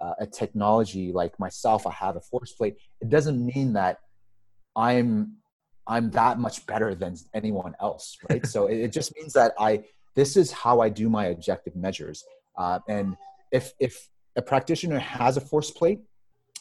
uh, 0.00 0.14
a 0.18 0.26
technology 0.26 1.10
like 1.12 1.38
myself, 1.38 1.86
I 1.86 1.92
have 1.92 2.16
a 2.16 2.20
force 2.20 2.52
plate. 2.52 2.76
It 3.00 3.08
doesn't 3.08 3.44
mean 3.44 3.72
that 3.74 3.98
I'm 4.76 5.36
I'm 5.86 6.10
that 6.10 6.38
much 6.38 6.66
better 6.66 6.94
than 6.94 7.16
anyone 7.34 7.74
else, 7.80 8.18
right? 8.28 8.46
so 8.46 8.66
it, 8.66 8.78
it 8.78 8.92
just 8.92 9.16
means 9.16 9.32
that 9.32 9.54
I 9.58 9.84
this 10.14 10.36
is 10.36 10.52
how 10.52 10.80
I 10.80 10.88
do 10.88 11.08
my 11.08 11.26
objective 11.26 11.76
measures. 11.76 12.24
Uh, 12.58 12.80
and 12.88 13.16
if 13.52 13.72
if 13.78 14.08
a 14.36 14.42
practitioner 14.42 14.98
has 14.98 15.36
a 15.36 15.40
force 15.40 15.70
plate 15.70 16.00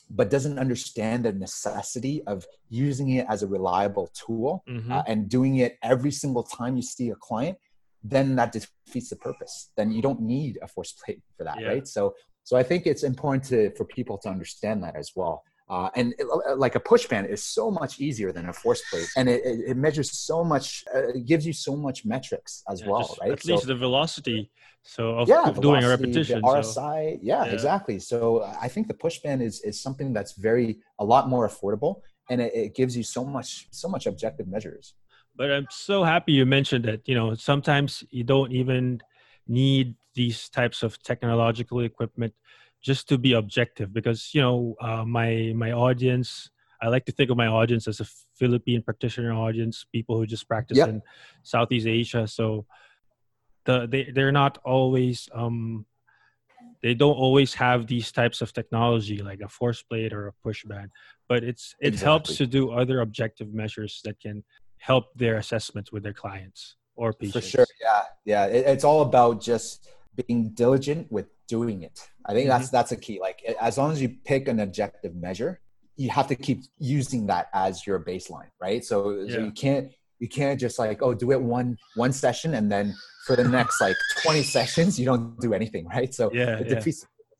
but 0.10 0.30
doesn't 0.30 0.58
understand 0.58 1.26
the 1.26 1.32
necessity 1.34 2.24
of 2.26 2.46
using 2.70 3.10
it 3.12 3.26
as 3.30 3.44
a 3.44 3.48
reliable 3.48 4.08
tool 4.14 4.64
Mhm. 4.68 4.92
uh, 4.92 5.04
and 5.08 5.30
doing 5.30 5.58
it 5.58 5.78
every 5.84 6.12
single 6.12 6.44
time 6.44 6.76
you 6.76 6.82
see 6.82 7.10
a 7.10 7.16
client, 7.16 7.58
then 8.04 8.36
that 8.36 8.52
defeats 8.52 9.10
the 9.10 9.16
purpose. 9.16 9.72
Then 9.78 9.92
you 9.92 10.02
don't 10.02 10.22
need 10.22 10.58
a 10.62 10.68
force 10.68 10.94
plate 10.94 11.22
for 11.38 11.44
that, 11.44 11.60
Yeah. 11.60 11.68
right? 11.68 11.88
So, 11.88 12.16
so 12.44 12.58
I 12.58 12.64
think 12.64 12.88
it's 12.88 13.04
important 13.04 13.44
to 13.46 13.72
for 13.78 13.86
people 13.86 14.18
to 14.20 14.30
understand 14.30 14.84
that 14.84 14.96
as 14.96 15.12
well. 15.16 15.44
Uh, 15.70 15.90
and 15.96 16.16
it, 16.18 16.26
like 16.58 16.74
a 16.74 16.80
push 16.80 17.08
band 17.08 17.28
is 17.28 17.44
so 17.44 17.70
much 17.70 18.00
easier 18.00 18.32
than 18.32 18.50
a 18.50 18.54
force 18.54 18.82
plate, 18.90 19.08
and 19.16 19.30
it, 19.30 19.42
it, 19.46 19.78
measures 19.78 20.12
so 20.12 20.44
much. 20.44 20.84
Uh, 20.94 21.10
it 21.10 21.26
gives 21.28 21.46
you 21.46 21.54
so 21.54 21.76
much 21.76 22.06
metrics 22.06 22.64
as 22.72 22.82
Yeah, 22.82 22.88
well, 22.90 23.18
right? 23.22 23.32
At 23.34 23.44
So- 23.44 23.54
least 23.54 23.68
the 23.68 23.76
velocity. 23.76 24.50
So 24.82 25.20
of, 25.20 25.28
yeah, 25.30 25.44
of 25.48 25.62
doing 25.62 25.84
a 25.84 25.90
repetition. 25.90 26.42
the 26.42 26.64
so- 26.64 26.80
RSI, 26.82 27.20
yeah, 27.22 27.46
Yeah. 27.46 27.52
exactly. 27.52 28.00
So 28.00 28.44
I 28.66 28.68
think 28.68 28.88
the 28.88 28.94
push 28.96 29.20
band 29.20 29.44
is 29.44 29.62
is 29.62 29.80
something 29.80 30.12
that's 30.14 30.34
very 30.50 30.80
a 30.98 31.06
lot 31.06 31.30
more 31.30 31.48
affordable, 31.48 32.02
and 32.32 32.42
it, 32.42 32.52
it 32.56 32.76
gives 32.76 32.98
you 32.98 33.04
so 33.04 33.24
much 33.24 33.68
so 33.72 33.88
much 33.88 34.08
objective 34.08 34.48
measures. 34.48 34.96
But 35.36 35.52
I'm 35.52 35.68
so 35.70 36.04
happy 36.04 36.32
you 36.34 36.46
mentioned 36.46 36.84
that, 36.86 37.08
you 37.08 37.14
know, 37.16 37.36
sometimes 37.36 38.04
you 38.10 38.24
don't 38.24 38.52
even 38.52 39.02
need 39.48 39.96
these 40.16 40.50
types 40.50 40.82
of 40.84 41.02
technological 41.04 41.80
equipment 41.82 42.34
just 42.82 43.10
to 43.10 43.18
be 43.18 43.34
objective 43.34 43.94
because, 43.94 44.34
you 44.34 44.42
know, 44.42 44.76
uh, 44.82 45.04
my 45.06 45.52
my 45.56 45.72
audience, 45.72 46.50
I 46.82 46.88
like 46.88 47.06
to 47.06 47.12
think 47.12 47.30
of 47.30 47.38
my 47.38 47.48
audience 47.48 47.88
as 47.88 48.00
a 48.00 48.08
Philippine 48.36 48.82
practitioner 48.82 49.34
audience, 49.34 49.86
people 49.92 50.18
who 50.18 50.26
just 50.26 50.48
practice 50.48 50.78
Yep. 50.78 50.90
in 50.90 51.02
Southeast 51.44 51.88
Asia. 51.88 52.28
So 52.28 52.66
the 53.66 53.88
they 53.88 54.12
they're 54.14 54.32
not 54.32 54.58
always 54.64 55.30
um 55.34 55.86
they 56.82 56.94
don't 56.94 57.16
always 57.16 57.54
have 57.54 57.88
these 57.88 58.10
types 58.12 58.42
of 58.42 58.54
technology 58.54 59.18
like 59.18 59.42
a 59.42 59.50
force 59.50 59.82
plate 59.84 60.14
or 60.14 60.28
a 60.28 60.34
push 60.44 60.64
band 60.64 60.90
but 61.28 61.44
it's 61.44 61.76
it 61.82 61.96
helps 62.00 62.38
to 62.38 62.48
do 62.48 62.72
other 62.72 63.02
objective 63.02 63.54
measures 63.54 64.00
that 64.06 64.18
can 64.20 64.44
help 64.78 65.06
their 65.16 65.36
assessments 65.38 65.92
with 65.92 66.04
their 66.04 66.14
clients 66.14 66.78
or 67.00 67.14
patients 67.14 67.46
For 67.46 67.50
sure, 67.50 67.66
yeah, 67.82 68.04
yeah. 68.26 68.46
It, 68.46 68.66
it's 68.68 68.84
all 68.84 69.02
about 69.02 69.42
just 69.42 69.88
being 70.28 70.50
diligent 70.54 71.12
with 71.12 71.28
doing 71.48 71.84
it. 71.84 72.00
I 72.26 72.34
think 72.34 72.48
that's 72.48 72.70
that's 72.70 72.92
a 72.92 72.98
key. 72.98 73.20
Like 73.20 73.42
as 73.60 73.78
long 73.78 73.92
as 73.92 74.02
you 74.02 74.10
pick 74.26 74.48
an 74.48 74.60
objective 74.60 75.16
measure, 75.16 75.60
you 75.96 76.10
have 76.10 76.28
to 76.28 76.36
keep 76.36 76.64
using 76.78 77.28
that 77.28 77.50
as 77.54 77.86
your 77.86 78.00
baseline, 78.00 78.50
right? 78.62 78.84
So, 78.84 79.28
so 79.28 79.40
you 79.40 79.52
can't 79.52 79.92
you 80.20 80.28
can't 80.28 80.60
just 80.60 80.78
like 80.80 81.02
oh 81.02 81.14
do 81.14 81.32
it 81.32 81.42
one 81.42 81.78
one 81.96 82.12
session 82.12 82.54
and 82.54 82.72
then 82.72 82.94
for 83.26 83.36
the 83.36 83.44
next 83.44 83.80
like 83.80 83.96
20 84.24 84.44
sessions 84.44 85.00
you 85.00 85.06
don't 85.06 85.40
do 85.40 85.54
anything, 85.54 85.88
right? 85.88 86.14
So 86.14 86.32
yeah 86.34 86.60
it 86.60 86.68
yeah. 86.70 86.92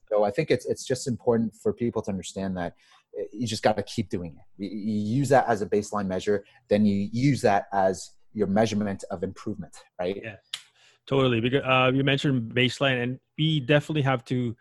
So 0.10 0.24
I 0.24 0.32
think 0.32 0.50
it's 0.50 0.66
it's 0.66 0.86
just 0.86 1.08
important 1.08 1.54
for 1.62 1.72
people 1.72 2.02
to 2.04 2.10
understand 2.10 2.58
that 2.58 2.74
uh, 3.18 3.24
you 3.32 3.48
just 3.48 3.64
got 3.64 3.78
to 3.78 3.84
keep 3.84 4.10
doing 4.10 4.36
it. 4.38 4.64
You, 4.64 4.70
you 4.70 5.18
use 5.18 5.30
that 5.30 5.46
as 5.48 5.62
a 5.62 5.68
baseline 5.68 6.08
measure, 6.08 6.44
then 6.68 6.86
you 6.86 7.10
use 7.12 7.42
that 7.42 7.66
as 7.74 8.12
your 8.34 8.48
measurement 8.48 9.04
of 9.12 9.24
improvement, 9.24 9.76
right? 10.00 10.20
Yeah. 10.22 10.36
Totally 11.10 11.42
because 11.42 11.64
uh, 11.66 11.92
you 11.94 12.04
mentioned 12.04 12.54
baseline 12.54 13.02
and 13.04 13.20
we 13.38 13.60
definitely 13.60 14.04
have 14.04 14.24
to 14.24 14.56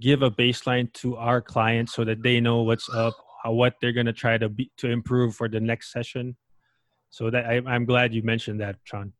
give 0.00 0.22
a 0.22 0.30
baseline 0.30 0.92
to 0.92 1.16
our 1.16 1.40
clients 1.40 1.94
so 1.94 2.04
that 2.04 2.20
they 2.22 2.40
know 2.40 2.62
what's 2.62 2.88
up 2.92 3.14
how, 3.42 3.52
what 3.52 3.74
they're 3.80 3.92
going 3.92 4.06
to 4.06 4.12
try 4.12 4.36
to 4.36 4.48
be 4.48 4.70
to 4.76 4.90
improve 4.90 5.36
for 5.36 5.48
the 5.48 5.60
next 5.60 5.92
session 5.92 6.36
so 7.10 7.30
that 7.30 7.46
I, 7.46 7.62
i'm 7.68 7.84
glad 7.84 8.12
you 8.12 8.22
mentioned 8.22 8.60
that 8.60 8.76
Sean. 8.82 9.12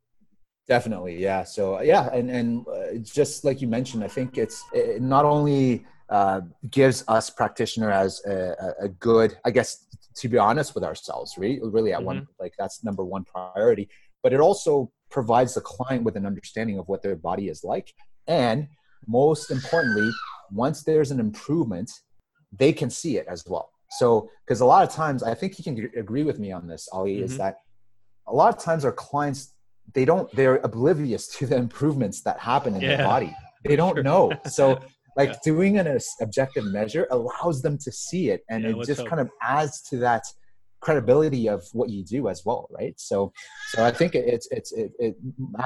Definitely, 0.66 1.20
yeah. 1.22 1.44
So 1.44 1.82
yeah, 1.82 2.08
and 2.08 2.30
and 2.30 2.66
uh, 2.66 2.96
just 3.02 3.44
like 3.44 3.60
you 3.60 3.68
mentioned, 3.68 4.02
I 4.02 4.08
think 4.08 4.38
it's 4.38 4.64
it 4.72 5.02
not 5.02 5.26
only 5.26 5.84
uh, 6.08 6.40
gives 6.70 7.04
us 7.06 7.28
practitioner 7.28 7.90
as 7.90 8.24
a, 8.24 8.74
a- 8.80 8.88
good, 8.88 9.36
I 9.44 9.50
guess, 9.50 9.86
to 10.16 10.28
be 10.28 10.38
honest 10.38 10.74
with 10.74 10.82
ourselves, 10.82 11.34
really, 11.36 11.60
really 11.62 11.92
at 11.92 12.02
one 12.02 12.26
like 12.40 12.54
that's 12.58 12.82
number 12.82 13.04
one 13.04 13.24
priority. 13.24 13.90
But 14.22 14.32
it 14.32 14.40
also 14.40 14.90
provides 15.14 15.54
the 15.54 15.60
client 15.60 16.02
with 16.02 16.16
an 16.16 16.26
understanding 16.26 16.76
of 16.78 16.88
what 16.88 17.00
their 17.02 17.14
body 17.14 17.48
is 17.48 17.62
like, 17.62 17.94
and 18.26 18.66
most 19.06 19.50
importantly, 19.50 20.10
once 20.50 20.82
there's 20.82 21.10
an 21.12 21.20
improvement, 21.20 21.90
they 22.52 22.72
can 22.72 22.90
see 22.90 23.16
it 23.16 23.26
as 23.28 23.44
well. 23.46 23.70
So, 23.90 24.28
because 24.44 24.60
a 24.60 24.64
lot 24.66 24.82
of 24.86 24.90
times, 24.92 25.22
I 25.22 25.34
think 25.34 25.56
you 25.56 25.64
can 25.64 25.76
agree 25.96 26.24
with 26.24 26.38
me 26.40 26.50
on 26.50 26.66
this, 26.66 26.88
Ali, 26.92 27.22
is 27.22 27.34
Mhm. 27.34 27.38
that 27.38 27.54
a 28.26 28.34
lot 28.34 28.52
of 28.54 28.60
times 28.60 28.84
our 28.84 28.92
clients 29.08 29.40
they 29.92 30.04
don't 30.10 30.28
they're 30.34 30.60
oblivious 30.70 31.28
to 31.36 31.46
the 31.46 31.56
improvements 31.66 32.22
that 32.22 32.38
happen 32.40 32.74
in 32.74 32.82
Yeah, 32.82 32.96
their 32.96 33.04
body 33.12 33.32
they 33.66 33.76
don't 33.76 33.96
sure. 33.96 34.02
know 34.10 34.22
so 34.46 34.64
like 35.20 35.32
Yeah. 35.32 35.38
doing 35.50 35.72
an 35.78 35.88
objective 36.26 36.64
measure 36.78 37.06
allows 37.10 37.56
them 37.64 37.76
to 37.84 37.90
see 37.92 38.24
it 38.34 38.40
and 38.48 38.64
Yeah, 38.64 38.70
it 38.72 38.86
just 38.90 39.02
kind 39.10 39.20
of 39.24 39.28
adds 39.42 39.82
to 39.90 39.98
that 40.06 40.24
credibility 40.84 41.44
of 41.56 41.60
what 41.78 41.88
you 41.94 42.02
do 42.16 42.20
as 42.32 42.38
well 42.46 42.62
right 42.78 42.96
so 43.10 43.16
so 43.72 43.76
i 43.90 43.92
think 43.98 44.10
it- 44.18 44.28
it's 44.34 44.46
it's 44.58 44.70
it, 44.82 44.90
it 45.06 45.14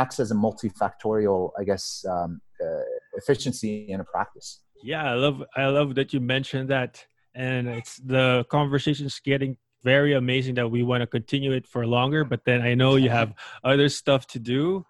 acts 0.02 0.18
as 0.24 0.28
a 0.30 0.38
multifactorial 0.46 1.40
i 1.60 1.62
guess 1.70 1.84
um, 2.14 2.30
uh, 2.64 2.84
efficiency 3.20 3.72
in 3.94 3.98
a 4.00 4.04
practice 4.14 4.48
Yeah, 4.92 5.04
I 5.12 5.16
love 5.24 5.36
I 5.56 5.66
love 5.78 5.88
that 5.98 6.08
you 6.14 6.20
mentioned 6.36 6.68
that, 6.76 6.92
and 7.34 7.62
it's 7.78 7.94
the 8.16 8.26
conversation's 8.58 9.16
getting 9.30 9.52
very 9.92 10.12
amazing 10.22 10.54
that 10.58 10.68
we 10.70 10.80
want 10.90 11.00
to 11.04 11.08
continue 11.18 11.52
it 11.58 11.66
for 11.72 11.82
longer. 11.96 12.22
But 12.32 12.40
then 12.48 12.60
I 12.70 12.72
know 12.80 12.92
you 13.04 13.10
have 13.20 13.30
other 13.72 13.88
stuff 14.00 14.22
to 14.34 14.38
do. 14.54 14.86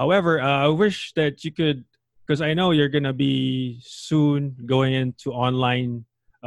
However, 0.00 0.32
uh, 0.40 0.66
I 0.66 0.70
wish 0.84 0.98
that 1.20 1.42
you 1.44 1.50
could, 1.58 1.78
because 2.22 2.40
I 2.40 2.54
know 2.58 2.70
you're 2.78 2.94
gonna 2.96 3.12
be 3.30 3.80
soon 3.82 4.54
going 4.74 4.92
into 5.02 5.26
online 5.32 5.90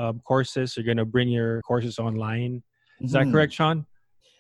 um, 0.01 0.15
courses. 0.23 0.67
You're 0.75 0.87
gonna 0.91 1.09
bring 1.15 1.29
your 1.29 1.61
courses 1.69 1.99
online. 2.07 2.63
Is 3.03 3.11
that 3.11 3.27
Mhm. 3.27 3.31
correct, 3.31 3.53
Sean? 3.53 3.85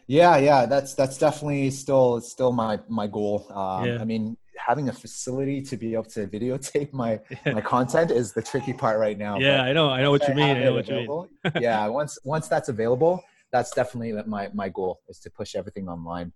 Yeah, 0.07 0.37
yeah, 0.37 0.65
that's 0.65 0.93
that's 0.93 1.17
definitely 1.17 1.69
still 1.71 2.21
still 2.21 2.51
my 2.51 2.79
my 2.89 3.07
goal. 3.07 3.45
Um, 3.51 3.89
Yeah. 3.89 3.97
I 4.01 4.05
mean, 4.05 4.37
having 4.57 4.89
a 4.89 4.93
facility 4.93 5.61
to 5.61 5.77
be 5.77 5.93
able 5.93 6.03
to 6.05 6.27
videotape 6.27 6.91
my 6.93 7.19
my 7.45 7.61
content 7.61 8.11
is 8.11 8.33
the 8.33 8.41
tricky 8.41 8.73
part 8.73 8.99
right 8.99 9.17
now. 9.17 9.35
but 9.35 9.43
yeah, 9.43 9.61
I 9.63 9.73
know. 9.73 9.89
I 9.89 10.01
know 10.01 10.11
what 10.11 10.27
you 10.27 10.33
mean. 10.33 10.57
I 10.57 10.63
know 10.65 10.73
what 10.73 10.87
you 10.89 10.95
mean. 10.95 11.27
yeah, 11.61 11.87
once 11.87 12.17
once 12.23 12.47
that's 12.47 12.69
available, 12.69 13.23
that's 13.51 13.71
definitely 13.73 14.11
my 14.27 14.49
my 14.53 14.69
goal 14.69 15.01
is 15.07 15.19
to 15.19 15.29
push 15.29 15.55
everything 15.55 15.87
online. 15.87 16.33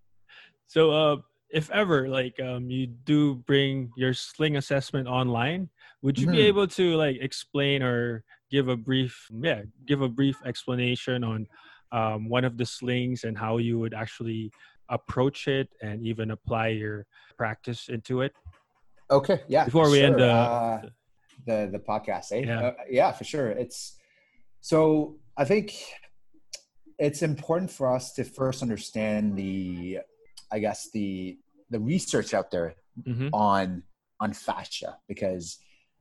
So, 0.67 0.91
uh, 0.91 1.17
if 1.49 1.69
ever 1.71 2.09
like 2.09 2.39
um, 2.39 2.69
you 2.69 2.87
do 2.87 3.35
bring 3.35 3.91
your 3.95 4.13
sling 4.13 4.57
assessment 4.57 5.07
online, 5.07 5.69
would 6.01 6.17
you 6.19 6.27
be 6.27 6.41
Mhm. 6.41 6.47
able 6.47 6.67
to 6.67 6.95
like 6.95 7.17
explain 7.21 7.83
or 7.83 8.23
give 8.49 8.67
a 8.67 8.75
brief, 8.75 9.27
yeah, 9.31 9.61
give 9.85 10.01
a 10.01 10.09
brief 10.09 10.37
explanation 10.45 11.23
on 11.23 11.47
um, 11.91 12.29
one 12.29 12.45
of 12.45 12.57
the 12.57 12.65
slings 12.65 13.23
and 13.23 13.37
how 13.37 13.57
you 13.57 13.79
would 13.79 13.93
actually 13.93 14.51
approach 14.89 15.47
it 15.47 15.69
and 15.81 16.05
even 16.05 16.31
apply 16.31 16.67
your 16.69 17.05
practice 17.37 17.89
into 17.89 18.21
it? 18.21 18.33
Okay, 19.09 19.41
yeah. 19.47 19.65
Before 19.65 19.89
we 19.89 20.01
end 20.01 20.17
the- 20.17 20.31
uh, 20.31 20.81
the 21.45 21.69
the 21.71 21.79
podcast, 21.79 22.31
eh? 22.31 22.41
Yeah. 22.45 22.67
Uh, 22.67 22.73
yeah, 22.89 23.11
for 23.11 23.23
sure. 23.23 23.49
It's 23.49 23.97
so 24.61 25.17
I 25.37 25.45
think 25.45 25.73
it's 26.97 27.21
important 27.21 27.69
for 27.71 27.93
us 27.93 28.13
to 28.13 28.23
first 28.23 28.61
understand 28.61 29.35
the, 29.37 29.99
I 30.51 30.59
guess 30.59 30.89
the 30.91 31.37
the 31.69 31.79
research 31.79 32.33
out 32.33 32.51
there 32.51 32.75
hmm 33.05 33.27
on 33.33 33.83
on 34.19 34.31
fascia 34.33 34.97
because 35.07 35.57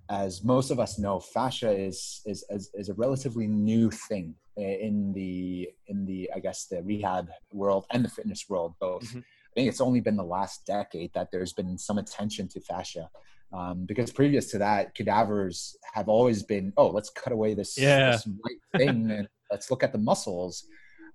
as 0.08 0.44
most 0.44 0.70
of 0.70 0.78
us 0.78 0.98
know 0.98 1.18
fascia 1.18 1.70
is 1.70 2.20
is 2.26 2.44
is, 2.50 2.70
is 2.74 2.88
a 2.90 2.94
relatively 2.94 3.46
new 3.46 3.90
thing 3.90 4.34
in 4.56 5.12
the 5.12 5.68
in 5.88 6.04
the 6.06 6.30
i 6.34 6.38
guess 6.38 6.66
the 6.66 6.82
rehab 6.82 7.28
world 7.52 7.84
and 7.90 8.04
the 8.04 8.08
fitness 8.08 8.44
world 8.48 8.74
both 8.80 9.02
Mhm. 9.04 9.18
i 9.20 9.52
think 9.54 9.68
it's 9.68 9.80
only 9.80 10.00
been 10.00 10.16
the 10.16 10.22
last 10.24 10.64
decade 10.64 11.12
that 11.14 11.30
there's 11.32 11.52
been 11.52 11.76
some 11.78 11.98
attention 11.98 12.48
to 12.48 12.60
fascia 12.60 13.10
um, 13.52 13.84
because 13.86 14.10
previous 14.10 14.50
to 14.50 14.58
that 14.58 14.94
cadavers 14.94 15.76
have 15.92 16.08
always 16.08 16.42
been 16.42 16.72
oh 16.76 16.88
let's 16.88 17.10
cut 17.10 17.32
away 17.32 17.54
this, 17.54 17.76
Yeah. 17.78 18.12
this 18.12 18.26
white 18.26 18.62
thing 18.80 19.10
and 19.16 19.28
let's 19.50 19.70
look 19.70 19.82
at 19.82 19.92
the 19.92 19.98
muscles 19.98 20.64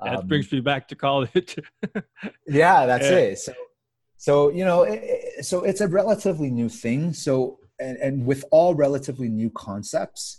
That 0.04 0.20
Um, 0.20 0.28
brings 0.28 0.50
me 0.52 0.62
back 0.62 0.88
to 0.90 0.96
college. 0.96 1.58
yeah 2.48 2.86
that's 2.86 3.10
Yeah. 3.10 3.18
it 3.18 3.40
so 3.40 3.54
so 4.18 4.50
you 4.50 4.66
know 4.66 4.84
it- 4.84 5.46
so 5.46 5.64
it's 5.64 5.82
a 5.82 5.88
relatively 5.88 6.50
new 6.50 6.70
thing 6.70 7.14
so 7.14 7.60
and, 7.80 7.98
and 7.98 8.26
with 8.26 8.44
all 8.52 8.76
relatively 8.76 9.30
new 9.30 9.50
concepts 9.50 10.39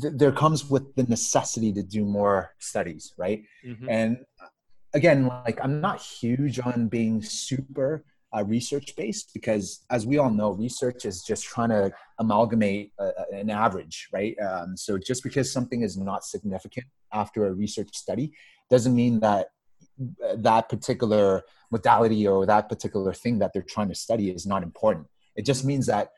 th- 0.00 0.14
there 0.16 0.32
comes 0.32 0.68
with 0.70 0.94
the 0.96 1.04
necessity 1.04 1.72
to 1.72 1.82
do 1.82 2.04
more 2.04 2.54
studies 2.58 3.12
right? 3.16 3.42
Mhm. 3.66 3.86
and 3.88 4.16
uh, 4.42 4.46
again 4.94 5.26
like 5.46 5.58
i'm 5.64 5.80
not 5.80 6.00
huge 6.00 6.56
on 6.60 6.88
being 6.88 7.22
super 7.22 8.04
uh, 8.34 8.42
research 8.44 8.94
based 8.96 9.30
because 9.34 9.84
as 9.90 10.06
we 10.06 10.16
all 10.18 10.30
know 10.30 10.50
research 10.52 11.04
is 11.04 11.22
just 11.22 11.44
trying 11.44 11.68
to 11.68 11.90
amalgamate 12.18 12.90
a, 12.98 13.04
a- 13.04 13.36
an 13.40 13.50
average 13.50 14.08
right? 14.12 14.34
Um, 14.40 14.74
so 14.76 14.96
just 14.98 15.22
because 15.22 15.52
something 15.52 15.82
is 15.82 15.94
not 15.98 16.24
significant 16.24 16.86
after 17.12 17.46
a 17.46 17.52
research 17.52 17.94
study 17.94 18.32
doesn't 18.70 18.94
mean 18.94 19.20
that 19.20 19.48
uh, 20.26 20.36
that 20.48 20.68
particular 20.70 21.42
modality 21.70 22.26
or 22.26 22.46
that 22.46 22.68
particular 22.70 23.12
thing 23.12 23.38
that 23.40 23.50
they're 23.52 23.70
trying 23.74 23.88
to 23.90 23.94
study 23.94 24.30
is 24.30 24.46
not 24.46 24.62
important. 24.62 25.06
It 25.36 25.44
just 25.44 25.62
means 25.70 25.84
that 25.86 26.08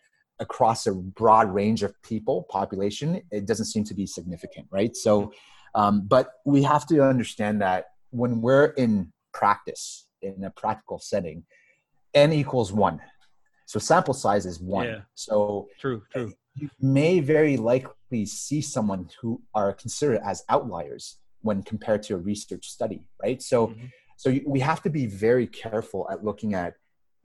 across 0.41 0.87
a 0.87 0.93
broad 0.93 1.49
range 1.53 1.83
of 1.83 1.95
people 2.03 2.45
population 2.51 3.21
it 3.31 3.47
doesn't 3.47 3.67
seem 3.67 3.85
to 3.85 3.95
be 3.95 4.07
significant 4.07 4.67
right 4.71 4.97
so 4.97 5.33
um, 5.77 6.07
but 6.07 6.31
we 6.45 6.63
have 6.63 6.87
to 6.87 7.03
understand 7.03 7.61
that 7.61 7.87
when 8.11 8.41
we're 8.41 8.67
in 8.85 9.13
practice 9.33 10.07
in 10.23 10.43
a 10.45 10.51
practical 10.51 10.99
setting 10.99 11.45
n 12.15 12.33
equals 12.33 12.73
one 12.73 13.01
so 13.67 13.79
sample 13.79 14.15
size 14.15 14.45
is 14.47 14.61
one 14.61 14.87
Yeah. 14.87 15.01
so 15.15 15.69
True, 15.79 16.03
true. 16.13 16.33
you 16.57 16.69
may 16.81 17.21
very 17.21 17.57
likely 17.57 18.27
see 18.27 18.61
someone 18.61 19.09
who 19.21 19.41
are 19.55 19.73
considered 19.73 20.21
as 20.25 20.43
outliers 20.49 21.19
when 21.43 21.63
compared 21.63 22.03
to 22.05 22.15
a 22.15 22.19
research 22.19 22.69
study 22.69 23.05
right 23.23 23.41
so 23.41 23.69
Mhm. 23.69 23.91
so 24.17 24.27
we 24.47 24.61
have 24.61 24.83
to 24.83 24.91
be 24.91 25.07
very 25.07 25.47
careful 25.47 26.09
at 26.11 26.25
looking 26.25 26.55
at 26.55 26.75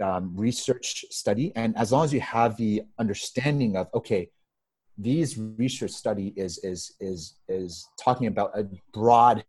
um, 0.01 0.33
research 0.35 1.05
study. 1.09 1.51
And 1.55 1.77
as 1.77 1.91
long 1.91 2.05
as 2.05 2.13
you 2.13 2.21
have 2.21 2.57
the 2.57 2.83
understanding 2.99 3.75
of 3.75 3.87
okay 3.93 4.29
these 4.97 5.37
research 5.37 5.91
study 5.91 6.33
is 6.35 6.57
is 6.59 6.93
is 6.99 7.35
is 7.47 7.87
talking 7.97 8.27
about 8.27 8.51
a 8.57 8.67
broad 8.93 9.43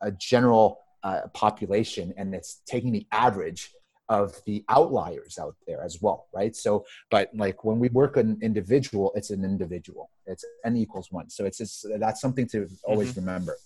a 0.00 0.10
general 0.12 0.78
uh, 1.02 1.20
population 1.34 2.12
and 2.16 2.34
it's 2.34 2.62
taking 2.66 2.92
the 2.92 3.06
average 3.12 3.72
of 4.08 4.40
the 4.46 4.64
outliers 4.68 5.38
out 5.38 5.54
there 5.66 5.82
as 5.82 6.00
well 6.00 6.28
right? 6.34 6.56
So 6.56 6.84
but 7.10 7.30
like 7.34 7.62
when 7.64 7.78
we 7.78 7.88
work 7.88 8.16
an 8.16 8.38
individual 8.40 9.12
it's 9.14 9.30
an 9.30 9.44
individual. 9.44 10.10
It's 10.26 10.44
n 10.64 10.76
equals 10.76 11.12
one. 11.12 11.28
So 11.28 11.44
it's 11.44 11.58
just 11.58 11.86
that's 11.98 12.20
something 12.20 12.46
to 12.48 12.68
always 12.84 13.16
remember. 13.16 13.56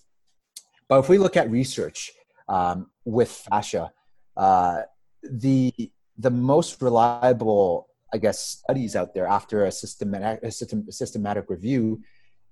But 0.89 0.99
if 0.99 1.09
we 1.09 1.17
look 1.17 1.37
at 1.37 1.49
research 1.49 2.11
um, 2.49 2.91
with 3.05 3.31
fascia 3.31 3.93
uh, 4.35 4.81
the 5.23 5.91
the 6.21 6.31
most 6.31 6.81
reliable 6.81 7.87
i 8.13 8.17
guess 8.17 8.39
studies 8.61 8.95
out 8.95 9.13
there 9.13 9.27
after 9.27 9.65
a 9.65 9.71
systematic 9.71 10.43
a 10.43 10.51
system, 10.51 10.79
systematic 10.91 11.45
review 11.49 12.01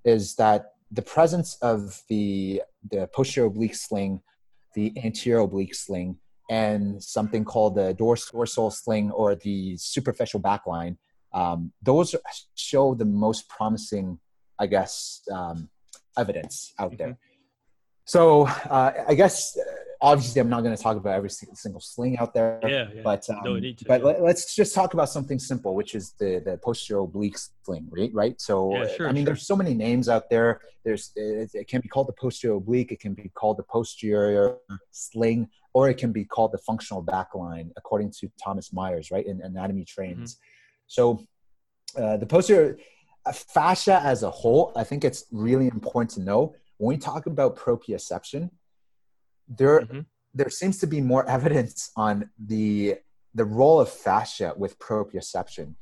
is 0.04 0.36
that 0.36 0.74
the 0.92 1.02
presence 1.02 1.58
of 1.62 2.02
the 2.10 2.62
the 2.92 3.08
posterior 3.14 3.48
oblique 3.48 3.76
sling 3.76 4.22
the 4.76 4.92
anterior 5.04 5.40
oblique 5.40 5.76
sling 5.76 6.18
and 6.50 7.02
something 7.04 7.46
called 7.46 7.76
the 7.76 7.94
dors- 7.94 8.32
dorsal 8.32 8.72
sling 8.72 9.12
or 9.12 9.36
the 9.36 9.78
superficial 9.78 10.40
backline 10.40 10.98
um, 11.34 11.72
those 11.82 12.16
show 12.56 12.96
the 12.96 13.06
most 13.06 13.48
promising 13.50 14.20
i 14.58 14.66
guess 14.66 15.22
um, 15.32 15.70
evidence 16.18 16.74
out 16.80 16.98
there. 16.98 17.18
So 18.06 18.48
uh, 18.48 18.92
i 19.08 19.14
guess 19.14 19.58
obviously 20.02 20.40
i'm 20.40 20.50
not 20.50 20.62
going 20.62 20.76
to 20.76 20.82
talk 20.82 20.96
about 20.98 21.14
every 21.16 21.30
single 21.30 21.82
sling 21.82 22.18
out 22.18 22.34
there 22.34 22.60
Yeah, 22.64 22.88
yeah. 22.94 23.02
but 23.04 23.30
um, 23.30 23.42
No 23.44 23.56
need 23.58 23.78
to, 23.80 23.86
but 23.86 24.02
yeah. 24.02 24.08
let, 24.08 24.36
us 24.36 24.56
just 24.56 24.74
talk 24.74 24.94
about 24.94 25.10
something 25.10 25.40
simple 25.40 25.76
which 25.76 25.94
is 25.96 26.12
the 26.14 26.42
the 26.46 26.58
posterior 26.58 27.02
oblique 27.02 27.38
sling 27.66 27.88
right 27.92 28.12
right 28.14 28.40
so 28.40 28.74
Yeah, 28.74 28.88
sure, 28.96 29.10
i 29.10 29.12
mean 29.12 29.24
sure. 29.24 29.26
there's 29.34 29.46
so 29.46 29.56
many 29.56 29.74
names 29.74 30.08
out 30.10 30.30
there 30.30 30.62
there's 30.86 31.12
it, 31.16 31.52
it 31.54 31.68
can 31.68 31.82
be 31.82 31.88
called 31.90 32.08
the 32.08 32.14
posterior 32.14 32.56
oblique 32.56 32.92
it 32.92 33.00
can 33.00 33.14
be 33.14 33.30
called 33.34 33.58
the 33.58 33.64
posterior 33.64 34.56
sling 34.92 35.50
or 35.74 35.90
it 35.90 35.98
can 35.98 36.12
be 36.12 36.24
called 36.24 36.52
the 36.52 36.58
functional 36.60 37.04
backline 37.04 37.70
according 37.78 38.10
to 38.12 38.32
thomas 38.42 38.72
myers 38.72 39.12
right 39.12 39.26
in 39.26 39.42
anatomy 39.42 39.84
trains 39.84 40.38
so 40.88 41.22
uh, 41.98 42.16
the 42.18 42.26
posterior 42.26 42.78
uh, 43.26 43.32
fascia 43.34 44.00
as 44.04 44.24
a 44.24 44.30
whole 44.32 44.72
i 44.76 44.84
think 44.84 45.04
it's 45.04 45.26
really 45.32 45.68
important 45.68 46.10
to 46.10 46.22
know 46.22 46.56
when 46.78 46.96
we 46.96 46.98
talk 46.98 47.26
about 47.26 47.58
proprioception 47.58 48.50
there 49.58 49.82
Mhm. 49.82 50.06
there 50.34 50.50
seems 50.50 50.78
to 50.80 50.88
be 50.88 51.02
more 51.02 51.28
evidence 51.38 51.92
on 51.96 52.30
the 52.38 52.98
the 53.34 53.46
role 53.46 53.80
of 53.80 53.90
fascia 53.90 54.54
with 54.58 54.78
proprioception 54.80 55.76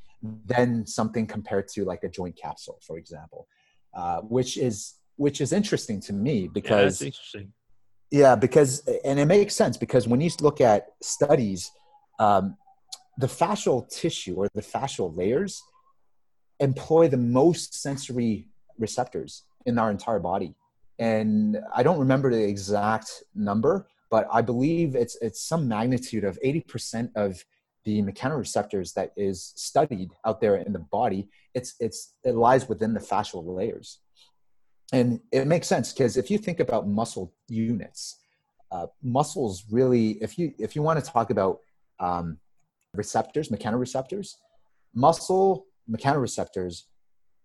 than 0.46 0.86
something 0.86 1.28
compared 1.28 1.68
to 1.68 1.86
like 1.86 2.04
a 2.04 2.10
joint 2.10 2.36
capsule 2.36 2.80
for 2.82 2.98
example 2.98 3.48
uh, 3.94 4.22
which 4.22 4.58
is 4.58 4.96
which 5.18 5.42
is 5.42 5.52
interesting 5.52 6.00
to 6.00 6.14
me 6.14 6.42
Yeah, 6.44 6.50
because 6.54 7.00
that's 7.00 7.02
interesting. 7.02 7.54
yeah, 8.12 8.36
because 8.36 8.88
and 9.04 9.20
it 9.20 9.26
makes 9.26 9.56
sense 9.56 9.76
because 9.78 10.08
when 10.08 10.22
you 10.22 10.30
look 10.40 10.62
at 10.62 10.88
studies, 11.02 11.72
um, 12.20 12.56
the 13.18 13.28
fascial 13.28 13.90
tissue 13.90 14.36
or 14.36 14.48
the 14.54 14.62
fascial 14.62 15.16
layers 15.18 15.62
employ 16.60 17.08
the 17.08 17.18
most 17.18 17.74
sensory 17.74 18.48
receptors 18.78 19.44
in 19.66 19.78
our 19.78 19.90
entire 19.92 20.20
body, 20.20 20.56
and 21.00 21.60
I 21.76 21.84
don't 21.84 22.00
remember 22.00 22.32
the 22.32 22.44
exact 22.44 23.24
number, 23.36 23.88
but 24.10 24.28
I 24.32 24.42
believe 24.42 24.96
it's 24.96 25.18
it's 25.22 25.42
some 25.42 25.68
magnitude 25.68 26.24
of 26.24 26.40
eighty 26.42 26.62
percent 26.62 27.12
of 27.16 27.44
the 27.86 28.02
mechanoreceptors 28.02 28.94
that 28.96 29.12
is 29.16 29.54
studied 29.56 30.12
out 30.26 30.42
there 30.42 30.58
in 30.58 30.74
the 30.74 30.80
body. 30.80 31.30
It's 31.54 31.76
it's 31.80 32.16
it 32.24 32.36
lies 32.36 32.68
within 32.68 32.94
the 32.94 33.00
fascial 33.00 33.44
layers 33.46 34.00
and 34.94 35.20
it 35.32 35.48
makes 35.48 35.68
sense 35.68 35.92
because 35.92 36.18
if 36.18 36.32
you 36.32 36.38
think 36.38 36.60
about 36.60 36.88
muscle 36.88 37.34
units 37.48 38.18
uh, 38.72 38.88
muscles 39.02 39.66
really 39.72 40.12
if 40.22 40.38
you 40.38 40.54
if 40.60 40.76
you 40.76 40.82
want 40.82 41.04
to 41.04 41.12
talk 41.12 41.30
about 41.30 41.60
um, 42.00 42.38
receptors 42.94 43.50
mechanoreceptors 43.50 44.36
muscle 44.94 45.66
mechanoreceptors 45.90 46.84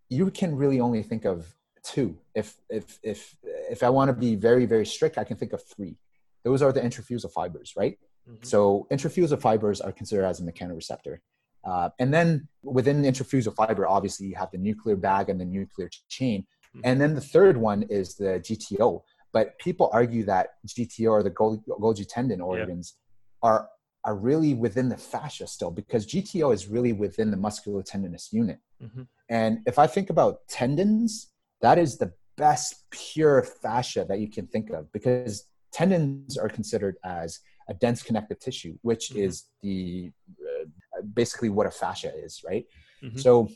you 0.09 0.31
can 0.31 0.55
really 0.55 0.81
only 0.81 1.03
think 1.03 1.25
of 1.25 1.55
two. 1.85 2.17
If 2.35 2.57
if 2.69 2.99
if 3.03 3.37
if 3.43 3.83
I 3.83 3.91
want 3.91 4.09
to 4.09 4.13
be 4.13 4.35
very 4.37 4.67
very 4.67 4.87
strict, 4.87 5.19
I 5.19 5.25
can 5.25 5.37
think 5.37 5.53
of 5.53 5.63
three. 5.65 5.97
Those 6.45 6.63
are 6.63 6.73
the 6.73 6.81
intrafusal 6.81 7.31
fibers, 7.31 7.75
right? 7.77 7.99
Mm-hmm. 8.29 8.45
So 8.45 8.87
intrafusal 8.91 9.41
fibers 9.41 9.81
are 9.81 9.93
considered 9.93 10.25
as 10.25 10.41
a 10.41 10.45
mechanoreceptor. 10.45 11.19
Uh, 11.65 11.91
and 11.99 12.13
then 12.13 12.49
within 12.63 13.03
the 13.03 13.09
intrafusal 13.09 13.55
fiber, 13.55 13.87
obviously 13.87 14.27
you 14.27 14.35
have 14.35 14.51
the 14.51 14.59
nuclear 14.59 14.97
bag 14.97 15.29
and 15.29 15.41
the 15.41 15.45
nuclear 15.45 15.89
chain. 16.09 16.43
Mm-hmm. 16.75 16.81
And 16.85 17.01
then 17.01 17.15
the 17.15 17.21
third 17.21 17.57
one 17.57 17.85
is 17.85 18.17
the 18.17 18.41
GTO. 18.41 19.03
But 19.33 19.59
people 19.59 19.89
argue 19.93 20.25
that 20.25 20.55
GTO 20.67 21.11
or 21.11 21.23
the 21.23 21.31
Golgi 21.31 22.07
tendon 22.09 22.41
organs 22.41 22.95
yeah. 23.43 23.51
are 23.51 23.69
are 24.05 24.17
really 24.17 24.53
within 24.53 24.89
the 24.89 24.97
fascia 24.97 25.47
still 25.47 25.71
because 25.71 26.07
GTO 26.07 26.53
is 26.53 26.67
really 26.67 26.93
within 26.93 27.31
the 27.31 27.37
musculotendinous 27.37 28.33
unit. 28.33 28.59
Mm-hmm. 28.83 29.03
And 29.29 29.61
if 29.65 29.79
I 29.79 29.87
think 29.87 30.11
about 30.11 30.41
tendons, 30.49 31.32
that 31.63 31.79
is 31.79 31.99
the 31.99 32.13
best 32.37 32.85
pure 32.91 33.43
fascia 33.43 34.05
that 34.09 34.19
you 34.21 34.29
can 34.29 34.47
think 34.47 34.71
of 34.71 34.93
because 34.93 35.47
tendons 35.73 36.37
are 36.37 36.49
considered 36.49 36.97
as 37.05 37.41
a 37.69 37.75
dense 37.75 38.03
connective 38.03 38.39
tissue, 38.39 38.77
which 38.83 39.11
mm-hmm. 39.11 39.21
is 39.21 39.45
the 39.63 40.11
uh, 40.41 41.03
basically 41.15 41.49
what 41.49 41.67
a 41.67 41.71
fascia 41.71 42.13
is, 42.15 42.43
right? 42.47 42.67
Mm-hmm. 43.03 43.19
So 43.19 43.49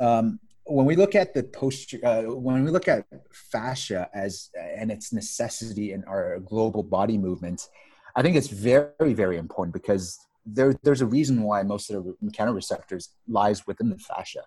um, 0.00 0.38
when 0.64 0.86
we 0.86 0.96
look 0.96 1.14
at 1.14 1.32
the 1.32 1.44
posture, 1.44 2.00
uh, 2.04 2.22
when 2.22 2.64
we 2.64 2.70
look 2.70 2.88
at 2.88 3.06
fascia 3.32 4.08
as 4.12 4.50
and 4.76 4.90
its 4.90 5.12
necessity 5.12 5.92
in 5.92 6.04
our 6.04 6.40
global 6.40 6.82
body 6.82 7.18
movement, 7.18 7.68
I 8.16 8.22
think 8.22 8.36
it's 8.36 8.48
very, 8.48 9.12
very 9.12 9.36
important 9.36 9.74
because 9.74 10.18
there, 10.44 10.74
there's 10.82 11.02
a 11.02 11.06
reason 11.06 11.42
why 11.42 11.62
most 11.62 11.90
of 11.90 12.04
the 12.04 12.16
mechanoreceptors 12.24 13.08
lies 13.28 13.66
within 13.66 13.90
the 13.90 13.98
fascia. 13.98 14.42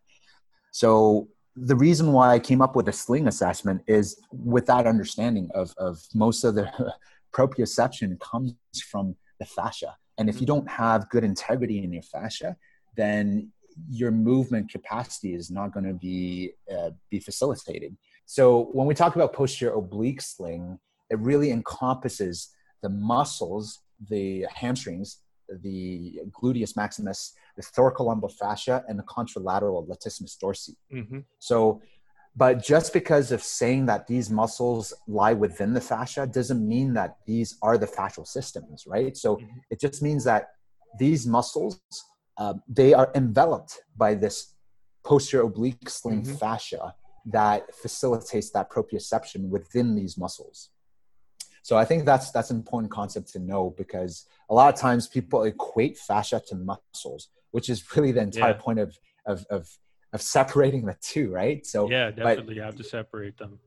So 0.71 1.29
the 1.61 1.75
reason 1.75 2.13
why 2.13 2.33
I 2.33 2.39
came 2.39 2.61
up 2.61 2.75
with 2.75 2.87
a 2.87 2.93
sling 2.93 3.27
assessment 3.27 3.81
is 3.87 4.19
with 4.31 4.65
that 4.67 4.87
understanding 4.87 5.49
of, 5.53 5.73
of 5.77 5.99
most 6.13 6.43
of 6.43 6.55
the 6.55 6.71
proprioception 7.33 8.19
comes 8.19 8.55
from 8.89 9.15
the 9.39 9.45
fascia. 9.45 9.95
And 10.17 10.29
if 10.29 10.39
you 10.39 10.47
don't 10.47 10.69
have 10.69 11.09
good 11.09 11.23
integrity 11.23 11.83
in 11.83 11.91
your 11.93 12.03
fascia, 12.03 12.55
then 12.95 13.51
your 13.89 14.11
movement 14.11 14.71
capacity 14.71 15.33
is 15.33 15.49
not 15.49 15.73
going 15.73 15.85
to 15.85 15.93
be 15.93 16.51
uh, 16.71 16.91
be 17.09 17.19
facilitated. 17.19 17.95
So 18.25 18.69
when 18.73 18.87
we 18.87 18.93
talk 18.93 19.15
about 19.15 19.33
posterior 19.33 19.73
oblique 19.73 20.21
sling, 20.21 20.79
it 21.09 21.19
really 21.19 21.51
encompasses 21.51 22.49
the 22.81 22.89
muscles, 22.89 23.79
the 24.09 24.45
hamstrings, 24.53 25.17
the 25.63 26.19
gluteus 26.31 26.75
maximus, 26.75 27.33
the 27.59 27.65
thoracolumbar 27.73 28.31
fascia, 28.31 28.83
and 28.87 28.97
the 28.97 29.03
contralateral 29.03 29.87
latissimus 29.87 30.37
dorsi. 30.41 30.75
Mm-hmm. 30.93 31.19
So, 31.39 31.81
but 32.35 32.63
just 32.63 32.93
because 32.93 33.31
of 33.31 33.41
saying 33.43 33.87
that 33.87 34.07
these 34.07 34.29
muscles 34.29 34.93
lie 35.07 35.33
within 35.33 35.73
the 35.73 35.81
fascia 35.81 36.25
doesn't 36.25 36.65
mean 36.65 36.93
that 36.93 37.17
these 37.25 37.57
are 37.61 37.77
the 37.77 37.87
fascial 37.87 38.25
systems, 38.25 38.85
right? 38.87 39.17
So 39.17 39.35
mm-hmm. 39.35 39.57
it 39.69 39.79
just 39.81 40.01
means 40.01 40.23
that 40.23 40.51
these 40.97 41.27
muscles, 41.27 41.81
uh, 42.37 42.53
they 42.67 42.93
are 42.93 43.11
enveloped 43.13 43.73
by 43.97 44.15
this 44.15 44.55
posterior 45.03 45.45
oblique 45.45 45.89
sling 45.89 46.21
mm-hmm. 46.21 46.35
fascia 46.35 46.93
that 47.25 47.75
facilitates 47.75 48.51
that 48.51 48.71
proprioception 48.71 49.49
within 49.49 49.95
these 49.95 50.17
muscles. 50.17 50.69
So 51.61 51.77
I 51.77 51.85
think 51.85 52.05
that's 52.05 52.31
that's 52.31 52.51
an 52.51 52.57
important 52.57 52.91
concept 52.91 53.31
to 53.33 53.39
know 53.39 53.75
because 53.77 54.25
a 54.49 54.53
lot 54.53 54.73
of 54.73 54.79
times 54.79 55.07
people 55.07 55.43
equate 55.43 55.97
fascia 55.97 56.41
to 56.47 56.55
muscles, 56.55 57.29
which 57.51 57.69
is 57.69 57.83
really 57.95 58.11
the 58.11 58.21
entire 58.21 58.51
yeah. 58.51 58.57
point 58.57 58.79
of, 58.79 58.97
of 59.25 59.45
of 59.49 59.67
of 60.13 60.21
separating 60.21 60.85
the 60.85 60.95
two, 61.01 61.31
right? 61.31 61.65
So 61.65 61.89
yeah, 61.89 62.11
definitely 62.11 62.55
you 62.55 62.61
have 62.61 62.75
to 62.75 62.83
separate 62.83 63.37
them. 63.37 63.59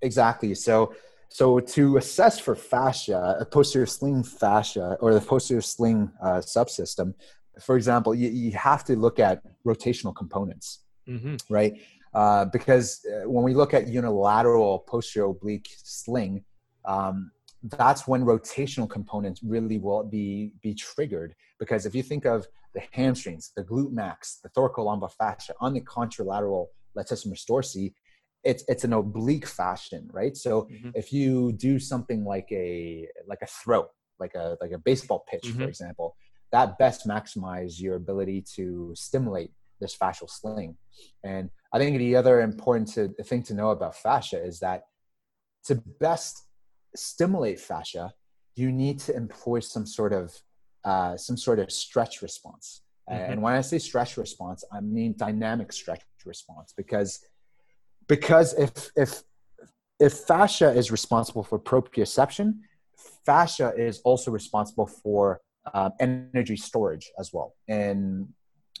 Exactly. 0.00 0.54
So 0.54 0.94
so 1.28 1.60
to 1.60 1.96
assess 1.96 2.38
for 2.38 2.54
fascia, 2.54 3.36
a 3.40 3.44
posterior 3.46 3.86
sling 3.86 4.22
fascia 4.22 4.96
or 5.00 5.14
the 5.14 5.20
posterior 5.20 5.62
sling 5.62 6.10
uh, 6.22 6.42
subsystem, 6.56 7.14
for 7.60 7.76
example, 7.76 8.14
you, 8.14 8.28
you 8.28 8.50
have 8.52 8.84
to 8.84 8.96
look 8.96 9.18
at 9.18 9.42
rotational 9.66 10.14
components, 10.14 10.80
mm-hmm. 11.08 11.36
right? 11.48 11.74
Uh, 12.12 12.44
because 12.46 13.04
uh, 13.06 13.28
when 13.28 13.44
we 13.44 13.54
look 13.54 13.72
at 13.72 13.88
unilateral 13.88 14.80
posterior 14.80 15.30
oblique 15.30 15.70
sling, 15.82 16.44
um, 16.84 17.30
that's 17.78 18.06
when 18.06 18.24
rotational 18.24 18.90
components 18.90 19.40
really 19.42 19.78
will 19.78 20.02
be 20.02 20.52
be 20.62 20.74
triggered 20.74 21.34
because 21.58 21.86
if 21.86 21.94
you 21.94 22.02
think 22.02 22.24
of 22.24 22.46
the 22.74 22.82
hamstrings 22.92 23.52
the 23.56 23.62
glute 23.62 23.92
max 23.92 24.38
the 24.42 24.48
thoracolumbar 24.50 25.10
fascia 25.12 25.54
on 25.60 25.74
the 25.74 25.80
contralateral 25.80 26.66
latissimus 26.96 27.44
dorsi 27.48 27.92
it's 28.44 28.64
it's 28.68 28.84
an 28.84 28.92
oblique 28.92 29.46
fashion 29.46 30.08
right 30.12 30.36
so 30.36 30.62
mm-hmm. 30.62 30.90
if 30.94 31.12
you 31.12 31.52
do 31.52 31.78
something 31.78 32.24
like 32.24 32.48
a 32.50 33.06
like 33.26 33.42
a 33.42 33.46
throw 33.46 33.86
like 34.18 34.34
a 34.34 34.56
like 34.60 34.72
a 34.72 34.78
baseball 34.78 35.24
pitch 35.28 35.42
mm-hmm. 35.44 35.62
for 35.62 35.68
example 35.68 36.16
that 36.50 36.76
best 36.78 37.06
maximize 37.08 37.80
your 37.80 37.96
ability 37.96 38.44
to 38.54 38.92
stimulate 38.94 39.50
this 39.80 39.96
fascial 39.96 40.28
sling 40.28 40.76
and 41.24 41.50
i 41.72 41.78
think 41.78 41.98
the 41.98 42.16
other 42.16 42.40
important 42.40 42.88
to, 42.88 43.08
thing 43.24 43.42
to 43.42 43.54
know 43.54 43.70
about 43.70 43.96
fascia 43.96 44.42
is 44.42 44.60
that 44.60 44.82
to 45.64 45.76
best 46.00 46.44
stimulate 46.94 47.60
fascia, 47.60 48.12
you 48.54 48.70
need 48.72 48.98
to 49.00 49.14
employ 49.16 49.60
some 49.60 49.86
sort 49.86 50.12
of 50.12 50.34
uh, 50.84 51.16
some 51.16 51.36
sort 51.36 51.58
of 51.58 51.70
stretch 51.70 52.22
response. 52.22 52.82
Mm-hmm. 53.10 53.32
And 53.32 53.42
when 53.42 53.54
I 53.54 53.60
say 53.60 53.78
stretch 53.78 54.16
response, 54.16 54.64
I 54.72 54.80
mean 54.80 55.14
dynamic 55.16 55.72
stretch 55.72 56.02
response 56.24 56.72
because 56.76 57.20
because 58.08 58.54
if 58.54 58.90
if 58.96 59.22
if 59.98 60.12
fascia 60.12 60.70
is 60.70 60.90
responsible 60.90 61.44
for 61.44 61.58
proprioception, 61.58 62.60
fascia 63.24 63.72
is 63.76 64.00
also 64.00 64.30
responsible 64.30 64.86
for 64.86 65.40
uh, 65.72 65.90
energy 66.00 66.56
storage 66.56 67.10
as 67.18 67.32
well. 67.32 67.54
And 67.68 68.28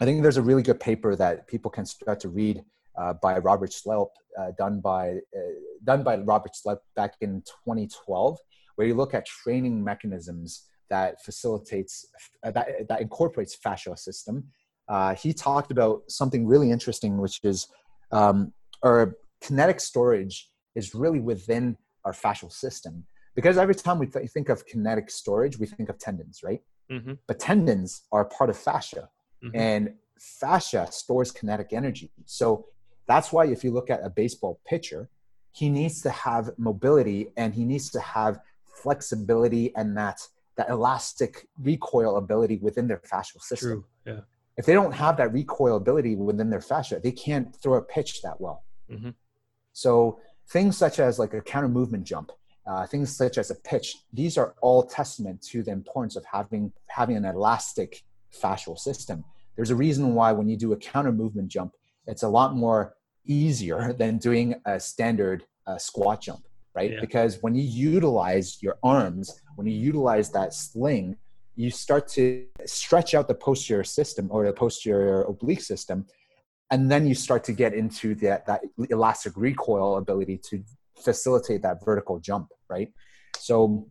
I 0.00 0.04
think 0.04 0.22
there's 0.22 0.36
a 0.36 0.42
really 0.42 0.62
good 0.62 0.80
paper 0.80 1.14
that 1.16 1.46
people 1.46 1.70
can 1.70 1.86
start 1.86 2.20
to 2.20 2.28
read 2.28 2.64
uh, 2.98 3.14
by 3.14 3.38
Robert 3.38 3.70
Schleip, 3.70 4.08
uh, 4.38 4.50
done 4.58 4.80
by 4.80 5.18
uh, 5.36 5.40
done 5.84 6.02
by 6.02 6.16
Robert 6.16 6.52
Schleip 6.52 6.78
back 6.96 7.14
in 7.20 7.42
2012, 7.64 8.38
where 8.76 8.86
you 8.86 8.94
look 8.94 9.14
at 9.14 9.26
training 9.26 9.82
mechanisms 9.82 10.68
that 10.92 11.22
facilitates 11.24 11.94
uh, 12.44 12.50
that 12.56 12.66
that 12.88 13.00
incorporates 13.00 13.56
fascial 13.66 13.98
system. 13.98 14.36
Uh, 14.94 15.14
he 15.14 15.30
talked 15.32 15.70
about 15.76 16.02
something 16.08 16.46
really 16.52 16.70
interesting, 16.70 17.12
which 17.24 17.40
is 17.42 17.58
um, 18.20 18.52
our 18.82 19.16
kinetic 19.40 19.80
storage 19.80 20.50
is 20.74 20.94
really 20.94 21.22
within 21.32 21.64
our 22.04 22.12
fascial 22.12 22.52
system. 22.52 23.04
Because 23.34 23.56
every 23.56 23.74
time 23.74 23.98
we 23.98 24.06
th- 24.06 24.28
think 24.30 24.50
of 24.50 24.66
kinetic 24.66 25.10
storage, 25.10 25.58
we 25.58 25.66
think 25.66 25.88
of 25.88 25.98
tendons, 25.98 26.40
right? 26.44 26.60
Mm-hmm. 26.90 27.14
But 27.26 27.40
tendons 27.40 28.02
are 28.12 28.24
part 28.26 28.50
of 28.50 28.58
fascia, 28.58 29.08
mm-hmm. 29.42 29.56
and 29.56 29.94
fascia 30.18 30.86
stores 30.90 31.30
kinetic 31.30 31.72
energy. 31.72 32.10
So 32.26 32.66
that's 33.08 33.32
why 33.32 33.46
if 33.46 33.64
you 33.64 33.70
look 33.72 33.88
at 33.88 34.00
a 34.04 34.10
baseball 34.10 34.60
pitcher, 34.66 35.08
he 35.52 35.70
needs 35.70 36.02
to 36.02 36.10
have 36.10 36.50
mobility 36.58 37.20
and 37.36 37.54
he 37.54 37.64
needs 37.64 37.88
to 37.90 38.00
have 38.00 38.40
flexibility 38.82 39.74
and 39.76 39.96
that 39.96 40.18
that 40.56 40.68
elastic 40.68 41.48
recoil 41.60 42.16
ability 42.16 42.58
within 42.58 42.86
their 42.86 43.00
fascial 43.00 43.40
system. 43.40 43.70
True. 43.70 43.84
Yeah. 44.06 44.20
If 44.56 44.66
they 44.66 44.74
don't 44.74 44.92
have 44.92 45.16
that 45.16 45.32
recoil 45.32 45.76
ability 45.76 46.16
within 46.16 46.50
their 46.50 46.60
fascia, 46.60 47.00
they 47.02 47.12
can't 47.12 47.54
throw 47.56 47.74
a 47.78 47.82
pitch 47.82 48.20
that 48.22 48.40
well. 48.40 48.64
Mm-hmm. 48.90 49.10
So 49.72 50.20
things 50.50 50.76
such 50.76 50.98
as 50.98 51.18
like 51.18 51.32
a 51.32 51.40
counter 51.40 51.68
movement 51.68 52.04
jump, 52.04 52.32
uh, 52.66 52.86
things 52.86 53.14
such 53.16 53.38
as 53.38 53.50
a 53.50 53.54
pitch, 53.54 53.96
these 54.12 54.36
are 54.36 54.54
all 54.60 54.82
testament 54.82 55.42
to 55.42 55.62
the 55.62 55.70
importance 55.70 56.16
of 56.16 56.24
having 56.24 56.72
having 56.86 57.16
an 57.16 57.24
elastic 57.24 58.02
fascial 58.32 58.78
system. 58.78 59.24
There's 59.56 59.70
a 59.70 59.76
reason 59.76 60.14
why 60.14 60.32
when 60.32 60.48
you 60.48 60.56
do 60.56 60.72
a 60.72 60.76
counter 60.76 61.12
movement 61.12 61.48
jump, 61.48 61.72
it's 62.06 62.22
a 62.22 62.28
lot 62.28 62.54
more 62.54 62.94
easier 63.24 63.92
than 63.98 64.18
doing 64.18 64.54
a 64.66 64.78
standard 64.78 65.44
uh, 65.66 65.78
squat 65.78 66.20
jump, 66.20 66.44
right? 66.74 66.92
Yeah. 66.92 67.00
Because 67.00 67.38
when 67.42 67.54
you 67.54 67.62
utilize 67.62 68.62
your 68.62 68.78
arms, 68.82 69.40
when 69.56 69.66
you 69.66 69.74
utilize 69.74 70.30
that 70.30 70.54
sling, 70.54 71.16
you 71.54 71.70
start 71.70 72.08
to 72.08 72.46
stretch 72.64 73.14
out 73.14 73.28
the 73.28 73.34
posterior 73.34 73.84
system 73.84 74.28
or 74.30 74.46
the 74.46 74.52
posterior 74.52 75.22
oblique 75.22 75.60
system, 75.60 76.06
and 76.70 76.90
then 76.90 77.06
you 77.06 77.14
start 77.14 77.44
to 77.44 77.52
get 77.52 77.74
into 77.74 78.14
that, 78.16 78.46
that 78.46 78.62
elastic 78.90 79.34
recoil 79.36 79.98
ability 79.98 80.38
to 80.38 80.62
facilitate 81.04 81.60
that 81.62 81.84
vertical 81.84 82.18
jump, 82.18 82.48
right? 82.70 82.90
So 83.36 83.86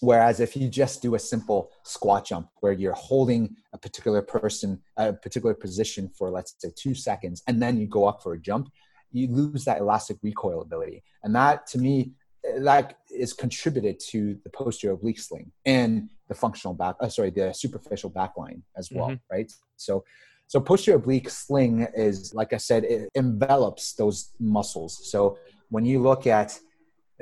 Whereas 0.00 0.40
if 0.40 0.56
you 0.56 0.68
just 0.68 1.02
do 1.02 1.14
a 1.14 1.18
simple 1.18 1.72
squat 1.82 2.26
jump 2.26 2.48
where 2.60 2.72
you're 2.72 2.92
holding 2.92 3.56
a 3.72 3.78
particular 3.78 4.22
person, 4.22 4.80
a 4.96 5.12
particular 5.12 5.54
position 5.54 6.08
for 6.16 6.30
let's 6.30 6.54
say 6.58 6.70
two 6.76 6.94
seconds, 6.94 7.42
and 7.46 7.60
then 7.60 7.78
you 7.78 7.86
go 7.86 8.06
up 8.06 8.22
for 8.22 8.34
a 8.34 8.38
jump, 8.38 8.70
you 9.12 9.28
lose 9.28 9.64
that 9.64 9.80
elastic 9.80 10.18
recoil 10.22 10.60
ability. 10.60 11.02
And 11.22 11.34
that 11.34 11.66
to 11.68 11.78
me, 11.78 12.12
that 12.58 12.98
is 13.10 13.32
contributed 13.32 13.98
to 14.10 14.38
the 14.44 14.50
posterior 14.50 14.94
oblique 14.94 15.18
sling 15.18 15.50
and 15.64 16.08
the 16.28 16.34
functional 16.34 16.74
back, 16.74 16.96
uh, 17.00 17.08
sorry, 17.08 17.30
the 17.30 17.52
superficial 17.52 18.10
backline 18.10 18.62
as 18.76 18.90
well, 18.92 19.08
mm-hmm. 19.08 19.34
right? 19.34 19.50
So, 19.76 20.04
So 20.48 20.60
posterior 20.60 20.96
oblique 20.96 21.28
sling 21.28 21.86
is, 21.94 22.32
like 22.34 22.52
I 22.54 22.56
said, 22.58 22.84
it 22.84 23.10
envelops 23.14 23.92
those 23.94 24.32
muscles. 24.40 25.10
So 25.10 25.36
when 25.68 25.84
you 25.84 26.00
look 26.00 26.26
at 26.26 26.58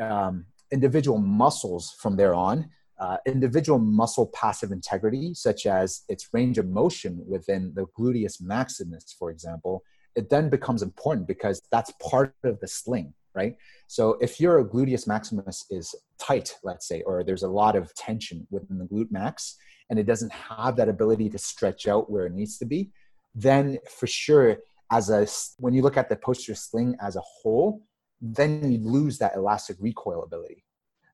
um, 0.01 0.47
individual 0.71 1.19
muscles 1.19 1.97
from 2.01 2.17
there 2.17 2.35
on, 2.35 2.71
uh, 2.99 3.17
individual 3.27 3.79
muscle 3.79 4.29
passive 4.29 4.71
integrity, 4.71 5.35
such 5.35 5.67
as 5.67 6.03
its 6.09 6.29
range 6.33 6.57
of 6.59 6.67
motion 6.67 7.23
within 7.27 7.73
the 7.75 7.87
gluteus 7.99 8.41
maximus, 8.41 9.15
for 9.19 9.31
example, 9.31 9.83
it 10.17 10.31
then 10.31 10.49
becomes 10.49 10.83
important 10.83 11.29
because 11.29 11.63
that's 11.71 11.93
part 12.03 12.35
of 12.43 12.59
the 12.61 12.67
sling, 12.67 13.13
right? 13.35 13.55
So 13.87 14.17
if 14.21 14.41
your 14.41 14.65
gluteus 14.65 15.07
maximus 15.07 15.67
is 15.71 15.95
tight, 16.19 16.57
let's 16.65 16.89
say, 16.89 17.03
or 17.03 17.23
there's 17.23 17.43
a 17.43 17.49
lot 17.49 17.77
of 17.77 17.95
tension 17.95 18.47
within 18.51 18.79
the 18.79 18.87
glute 18.87 19.13
max, 19.13 19.57
and 19.91 19.99
it 19.99 20.07
doesn't 20.07 20.33
have 20.33 20.75
that 20.77 20.89
ability 20.89 21.29
to 21.31 21.39
stretch 21.39 21.87
out 21.87 22.11
where 22.11 22.27
it 22.27 22.33
needs 22.33 22.59
to 22.59 22.65
be, 22.65 22.91
then 23.35 23.79
for 23.89 24.07
sure, 24.07 24.57
as 24.91 25.11
a 25.11 25.27
when 25.59 25.75
you 25.75 25.83
look 25.83 25.97
at 25.97 26.09
the 26.09 26.17
posterior 26.17 26.57
sling 26.57 26.97
as 27.01 27.17
a 27.17 27.21
whole, 27.21 27.83
then 28.21 28.73
you 28.73 28.79
lose 28.79 29.19
that 29.19 29.35
elastic 29.37 29.77
recoil 29.81 30.23
ability. 30.23 30.65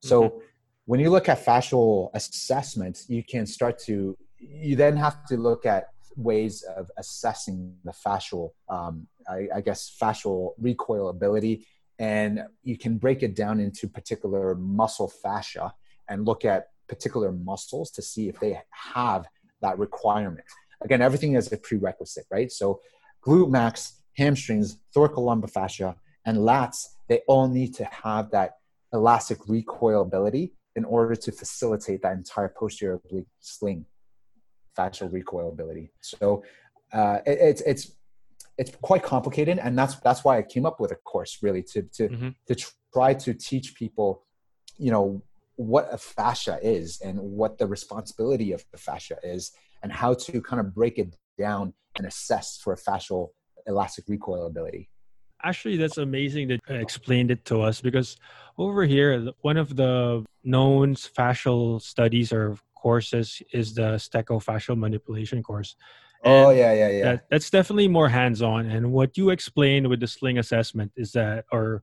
So 0.00 0.22
mm-hmm. 0.22 0.38
when 0.86 1.00
you 1.00 1.10
look 1.10 1.28
at 1.28 1.44
fascial 1.44 2.10
assessment, 2.14 3.04
you 3.08 3.24
can 3.24 3.46
start 3.46 3.78
to 3.86 4.16
you 4.38 4.76
then 4.76 4.96
have 4.96 5.24
to 5.26 5.36
look 5.36 5.66
at 5.66 5.88
ways 6.16 6.62
of 6.62 6.90
assessing 6.96 7.74
the 7.84 7.92
fascial, 7.92 8.50
um, 8.68 9.06
I, 9.28 9.48
I 9.56 9.60
guess, 9.60 9.94
fascial 10.00 10.52
recoil 10.58 11.08
ability, 11.08 11.66
and 11.98 12.44
you 12.62 12.76
can 12.76 12.98
break 12.98 13.22
it 13.22 13.34
down 13.36 13.60
into 13.60 13.88
particular 13.88 14.54
muscle 14.54 15.08
fascia 15.08 15.74
and 16.08 16.24
look 16.24 16.44
at 16.44 16.68
particular 16.88 17.32
muscles 17.32 17.90
to 17.92 18.02
see 18.02 18.28
if 18.28 18.38
they 18.40 18.60
have 18.70 19.26
that 19.60 19.78
requirement. 19.78 20.44
Again, 20.82 21.00
everything 21.00 21.34
is 21.34 21.52
a 21.52 21.56
prerequisite, 21.56 22.26
right? 22.30 22.50
So, 22.50 22.80
glute 23.24 23.50
max, 23.50 24.02
hamstrings, 24.16 24.78
thoracolumbar 24.94 25.50
fascia, 25.50 25.96
and 26.24 26.38
lats, 26.38 26.88
they 27.08 27.20
all 27.28 27.48
need 27.48 27.74
to 27.74 27.84
have 27.84 28.30
that 28.30 28.56
elastic 28.92 29.38
recoil 29.48 30.02
ability 30.02 30.52
in 30.74 30.84
order 30.84 31.14
to 31.14 31.32
facilitate 31.32 32.02
that 32.02 32.16
entire 32.16 32.48
posterior 32.48 32.94
oblique 32.94 33.26
sling 33.40 33.86
fascial 34.76 35.12
recoil 35.12 35.48
ability. 35.48 35.92
So 36.00 36.44
uh, 36.92 37.18
it, 37.26 37.38
it's 37.40 37.60
it's 37.62 37.92
it's 38.58 38.70
quite 38.82 39.02
complicated, 39.02 39.58
and 39.58 39.78
that's 39.78 39.96
that's 40.00 40.24
why 40.24 40.38
I 40.38 40.42
came 40.42 40.66
up 40.66 40.80
with 40.80 40.92
a 40.92 40.96
course 40.96 41.38
really 41.42 41.62
to 41.64 41.82
to 41.82 42.08
mm-hmm. 42.08 42.28
to 42.46 42.72
try 42.92 43.14
to 43.14 43.34
teach 43.34 43.74
people, 43.74 44.24
you 44.76 44.90
know, 44.90 45.22
what 45.56 45.88
a 45.90 45.98
fascia 45.98 46.58
is 46.62 47.00
and 47.00 47.18
what 47.18 47.58
the 47.58 47.66
responsibility 47.66 48.52
of 48.52 48.64
the 48.72 48.78
fascia 48.78 49.16
is, 49.22 49.52
and 49.82 49.92
how 49.92 50.14
to 50.14 50.40
kind 50.42 50.60
of 50.60 50.74
break 50.74 50.98
it 50.98 51.16
down 51.38 51.72
and 51.96 52.06
assess 52.06 52.58
for 52.62 52.72
a 52.72 52.76
fascial 52.76 53.30
elastic 53.66 54.04
recoil 54.08 54.46
ability. 54.46 54.88
Actually, 55.44 55.76
that's 55.76 55.98
amazing 55.98 56.46
that 56.48 56.60
you 56.68 56.76
explained 56.76 57.30
it 57.30 57.44
to 57.44 57.60
us 57.60 57.80
because 57.80 58.16
over 58.58 58.84
here, 58.84 59.32
one 59.40 59.56
of 59.56 59.74
the 59.74 60.24
known 60.44 60.94
fascial 60.94 61.82
studies 61.82 62.32
or 62.32 62.56
courses 62.86 63.42
is 63.52 63.74
the 63.78 63.90
Stecco 64.04 64.36
fascial 64.48 64.76
manipulation 64.76 65.42
course. 65.42 65.70
Oh, 66.24 66.30
and 66.30 66.46
oh 66.46 66.50
yeah, 66.50 66.72
yeah, 66.80 66.90
yeah. 66.96 67.04
That, 67.04 67.18
that's 67.30 67.50
definitely 67.50 67.88
more 67.88 68.08
hands-on. 68.08 68.62
And 68.74 68.92
what 68.98 69.10
you 69.18 69.30
explained 69.30 69.86
with 69.90 70.00
the 70.00 70.10
sling 70.16 70.38
assessment 70.38 70.90
is 70.96 71.12
that, 71.12 71.44
or 71.56 71.82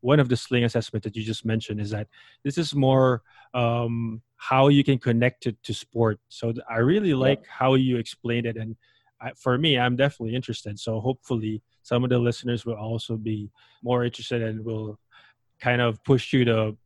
one 0.00 0.20
of 0.20 0.28
the 0.28 0.36
sling 0.36 0.64
assessment 0.64 1.02
that 1.04 1.16
you 1.16 1.22
just 1.32 1.44
mentioned 1.44 1.80
is 1.80 1.90
that 1.90 2.06
this 2.44 2.56
is 2.58 2.74
more 2.74 3.22
um, 3.54 4.22
how 4.36 4.68
you 4.68 4.84
can 4.84 4.98
connect 4.98 5.46
it 5.46 5.56
to 5.66 5.72
sport. 5.74 6.18
So 6.28 6.52
I 6.68 6.78
really 6.92 7.14
like 7.14 7.40
yeah. 7.40 7.52
how 7.60 7.74
you 7.74 7.96
explained 7.98 8.46
it, 8.46 8.56
and 8.56 8.76
I, 9.20 9.32
for 9.36 9.58
me, 9.58 9.78
I'm 9.78 9.96
definitely 9.96 10.34
interested. 10.34 10.78
So 10.78 11.00
hopefully, 11.00 11.62
some 11.82 12.04
of 12.04 12.10
the 12.10 12.18
listeners 12.18 12.64
will 12.66 12.80
also 12.88 13.16
be 13.16 13.50
more 13.82 14.04
interested 14.04 14.42
and 14.42 14.64
will 14.64 14.98
kind 15.60 15.80
of 15.80 16.02
push 16.04 16.32
you 16.32 16.44
to 16.44 16.76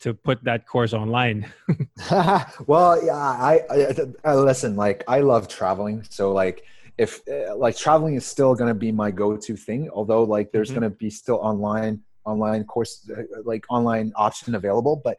to 0.00 0.14
put 0.14 0.42
that 0.44 0.66
course 0.66 0.92
online 0.92 1.50
well 2.66 3.02
yeah 3.04 3.14
I, 3.14 3.62
I, 3.70 3.94
I, 4.24 4.34
listen 4.34 4.76
like 4.76 5.04
i 5.08 5.20
love 5.20 5.48
traveling 5.48 6.04
so 6.10 6.32
like 6.32 6.64
if 6.98 7.20
uh, 7.28 7.56
like 7.56 7.76
traveling 7.76 8.14
is 8.14 8.26
still 8.26 8.54
going 8.54 8.68
to 8.68 8.74
be 8.74 8.92
my 8.92 9.10
go-to 9.10 9.56
thing 9.56 9.90
although 9.90 10.24
like 10.24 10.52
there's 10.52 10.70
mm-hmm. 10.70 10.80
going 10.80 10.92
to 10.92 10.96
be 10.96 11.10
still 11.10 11.36
online 11.36 12.00
online 12.24 12.64
course 12.64 13.08
uh, 13.16 13.22
like 13.44 13.64
online 13.70 14.12
option 14.16 14.54
available 14.54 15.00
but 15.02 15.16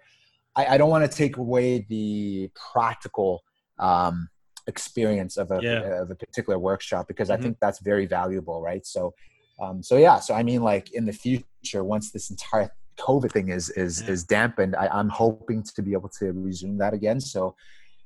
i, 0.56 0.66
I 0.66 0.78
don't 0.78 0.90
want 0.90 1.10
to 1.10 1.18
take 1.18 1.38
away 1.38 1.86
the 1.90 2.50
practical 2.74 3.44
um 3.80 4.30
experience 4.68 5.38
of 5.38 5.52
a 5.52 5.60
yeah. 5.62 6.02
of 6.02 6.12
a 6.12 6.16
particular 6.16 6.58
workshop 6.60 7.08
because 7.08 7.30
mm-hmm. 7.30 7.40
I 7.40 7.44
think 7.44 7.58
that's 7.60 7.80
very 7.80 8.06
valuable, 8.06 8.62
right? 8.62 8.86
So, 8.86 9.14
um, 9.60 9.84
so 9.84 9.98
yeah, 9.98 10.20
so 10.20 10.34
I 10.34 10.44
mean, 10.44 10.62
like 10.62 10.94
in 10.94 11.06
the 11.06 11.14
future, 11.14 11.84
once 11.84 12.12
this 12.12 12.30
entire 12.30 12.72
COVID 12.98 13.32
thing 13.32 13.50
is 13.50 13.70
is 13.72 14.02
yeah. 14.02 14.12
is 14.12 14.24
dampened, 14.24 14.76
I, 14.76 14.88
I'm 14.88 15.10
hoping 15.10 15.64
to 15.64 15.82
be 15.82 15.94
able 15.94 16.10
to 16.20 16.32
resume 16.34 16.78
that 16.78 16.94
again. 16.94 17.20
So, 17.20 17.56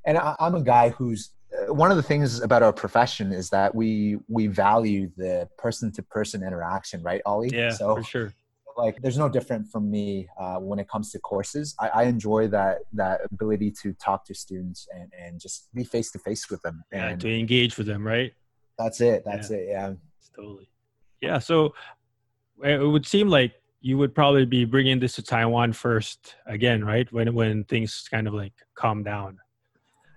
and 0.06 0.17
I, 0.17 0.36
I'm 0.39 0.56
a 0.56 0.62
guy 0.62 0.89
who's 0.89 1.32
uh, 1.54 1.73
one 1.73 1.91
of 1.91 1.97
the 1.97 2.04
things 2.04 2.41
about 2.41 2.63
our 2.63 2.73
profession 2.73 3.32
is 3.32 3.49
that 3.49 3.73
we 3.73 4.17
we 4.28 4.47
value 4.47 5.12
the 5.17 5.47
person 5.58 5.91
to 5.93 6.04
person 6.04 6.43
interaction, 6.43 7.02
right, 7.04 7.21
Ollie? 7.25 7.49
Yeah, 7.52 7.71
so, 7.71 7.95
for 7.95 8.04
sure 8.04 8.34
like 8.80 9.02
there's 9.02 9.17
no 9.17 9.30
different 9.30 9.67
from 9.67 9.91
me 9.91 10.28
uh, 10.39 10.56
when 10.56 10.80
it 10.80 10.88
comes 10.89 11.12
to 11.12 11.19
courses 11.19 11.75
I, 11.80 11.89
I, 11.89 12.04
enjoy 12.04 12.47
that 12.47 12.80
that 12.93 13.21
ability 13.32 13.71
to 13.82 13.93
talk 13.93 14.25
to 14.25 14.34
students 14.34 14.88
and 14.95 15.12
and 15.19 15.39
just 15.39 15.67
be 15.75 15.84
face 15.84 16.12
to 16.12 16.19
face 16.19 16.49
with 16.49 16.62
them 16.62 16.84
and 16.91 17.21
yeah, 17.21 17.30
to 17.30 17.39
engage 17.39 17.78
with 17.78 17.88
them 17.88 18.08
right 18.08 18.34
that's 18.78 19.02
it 19.02 19.23
that's 19.25 19.52
yeah. 19.52 19.58
it 19.58 19.67
yeah 19.69 19.93
totally 20.36 20.69
yeah 21.21 21.39
so 21.39 21.73
it 22.63 22.82
would 22.82 23.06
seem 23.06 23.28
like 23.28 23.54
you 23.81 23.97
would 23.97 24.13
probably 24.13 24.45
be 24.45 24.65
bringing 24.65 24.99
this 24.99 25.15
to 25.15 25.23
taiwan 25.23 25.73
first 25.73 26.35
again 26.45 26.83
right 26.83 27.11
when 27.11 27.33
when 27.33 27.63
things 27.65 28.07
kind 28.09 28.27
of 28.27 28.33
like 28.33 28.53
calm 28.75 29.03
down 29.03 29.37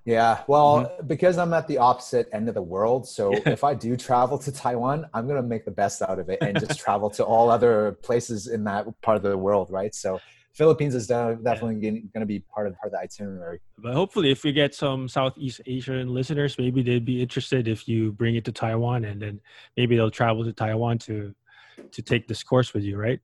yeah, 0.04 0.42
well, 0.48 0.84
mm-hmm. 0.84 1.06
because 1.06 1.38
I'm 1.38 1.54
at 1.54 1.68
the 1.68 1.78
opposite 1.78 2.28
end 2.32 2.48
of 2.48 2.54
the 2.54 2.62
world, 2.62 3.06
so 3.06 3.32
if 3.46 3.62
I 3.62 3.74
do 3.74 3.96
travel 3.96 4.36
to 4.38 4.50
Taiwan, 4.50 5.08
I'm 5.14 5.28
gonna 5.28 5.42
make 5.42 5.64
the 5.64 5.70
best 5.70 6.02
out 6.02 6.18
of 6.18 6.28
it 6.28 6.38
and 6.40 6.58
just 6.58 6.80
travel 6.80 7.08
to 7.10 7.24
all 7.24 7.50
other 7.56 7.92
places 8.02 8.48
in 8.48 8.64
that 8.64 8.86
part 9.02 9.16
of 9.16 9.22
the 9.22 9.38
world, 9.38 9.68
right? 9.70 9.94
So 9.94 10.20
Philippines 10.54 10.94
is 10.94 11.06
definitely 11.06 11.76
yeah. 11.76 11.90
going 11.90 12.20
to 12.20 12.26
be 12.26 12.40
part 12.40 12.66
of, 12.66 12.76
part 12.76 12.86
of 12.86 12.92
the 12.92 12.98
itinerary. 12.98 13.60
But 13.78 13.94
hopefully, 13.94 14.30
if 14.30 14.44
we 14.44 14.52
get 14.52 14.74
some 14.74 15.08
Southeast 15.08 15.62
Asian 15.66 16.12
listeners, 16.12 16.58
maybe 16.58 16.82
they'd 16.82 17.06
be 17.06 17.22
interested 17.22 17.68
if 17.68 17.88
you 17.88 18.12
bring 18.12 18.36
it 18.36 18.44
to 18.44 18.52
Taiwan, 18.52 19.06
and 19.06 19.20
then 19.22 19.40
maybe 19.78 19.96
they'll 19.96 20.10
travel 20.10 20.44
to 20.44 20.52
Taiwan 20.52 20.98
to 20.98 21.34
to 21.90 22.02
take 22.02 22.28
this 22.28 22.42
course 22.42 22.74
with 22.74 22.82
you, 22.82 22.98
right? 22.98 23.18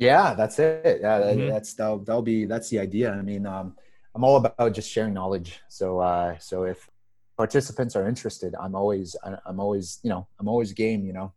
Yeah, 0.00 0.34
that's 0.34 0.58
it. 0.58 1.00
Yeah, 1.02 1.20
mm-hmm. 1.20 1.48
that's 1.48 1.74
that'll, 1.74 1.98
that'll 1.98 2.22
be 2.22 2.46
that's 2.46 2.70
the 2.70 2.80
idea. 2.80 3.12
I 3.12 3.22
mean. 3.22 3.46
um 3.46 3.76
I'm 4.14 4.24
all 4.24 4.36
about 4.36 4.74
just 4.74 4.90
sharing 4.90 5.14
knowledge. 5.14 5.60
So 5.68 6.00
uh, 6.00 6.36
so 6.38 6.64
if 6.64 6.88
participants 7.36 7.94
are 7.94 8.08
interested, 8.08 8.54
I'm 8.60 8.74
always 8.74 9.16
I'm 9.22 9.60
always 9.60 10.00
you 10.02 10.10
know 10.10 10.26
I'm 10.38 10.48
always 10.48 10.72
game. 10.72 11.06
You 11.06 11.12
know. 11.12 11.32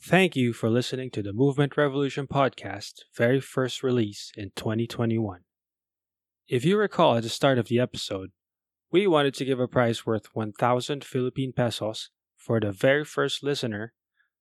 Thank 0.00 0.36
you 0.36 0.54
for 0.54 0.70
listening 0.70 1.10
to 1.10 1.22
the 1.22 1.34
Movement 1.34 1.76
Revolution 1.76 2.26
podcast, 2.26 3.02
very 3.14 3.40
first 3.40 3.82
release 3.82 4.32
in 4.34 4.52
2021. 4.56 5.40
If 6.48 6.64
you 6.64 6.78
recall 6.78 7.16
at 7.16 7.24
the 7.24 7.28
start 7.28 7.58
of 7.58 7.68
the 7.68 7.78
episode, 7.78 8.30
we 8.90 9.06
wanted 9.06 9.34
to 9.34 9.44
give 9.44 9.60
a 9.60 9.68
prize 9.68 10.06
worth 10.06 10.34
1,000 10.34 11.04
Philippine 11.04 11.52
pesos 11.52 12.10
for 12.36 12.60
the 12.60 12.72
very 12.72 13.04
first 13.04 13.42
listener 13.42 13.92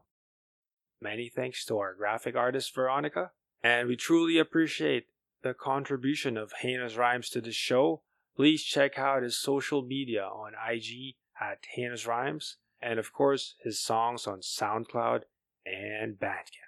Many 1.01 1.29
thanks 1.29 1.65
to 1.67 1.79
our 1.79 1.95
graphic 1.95 2.35
artist 2.35 2.75
Veronica, 2.75 3.31
and 3.63 3.87
we 3.89 3.95
truly 3.97 4.39
appreciate 4.39 5.07
the 5.43 5.55
contribution 5.55 6.37
of 6.37 6.53
Heinous 6.63 6.97
Rhymes 6.97 7.31
to 7.31 7.41
the 7.41 7.53
show. 7.53 8.03
Please 8.35 8.65
check 8.65 8.99
out 8.99 9.23
his 9.23 9.41
social 9.41 9.83
media 9.83 10.25
on 10.25 10.55
IG 10.55 11.15
at 11.41 11.61
Heinous 11.77 12.05
Rhymes, 12.07 12.57
and 12.81 12.99
of 12.99 13.13
course 13.13 13.55
his 13.63 13.81
songs 13.81 14.27
on 14.27 14.41
SoundCloud 14.41 15.23
and 15.65 16.19
Bandcamp. 16.19 16.68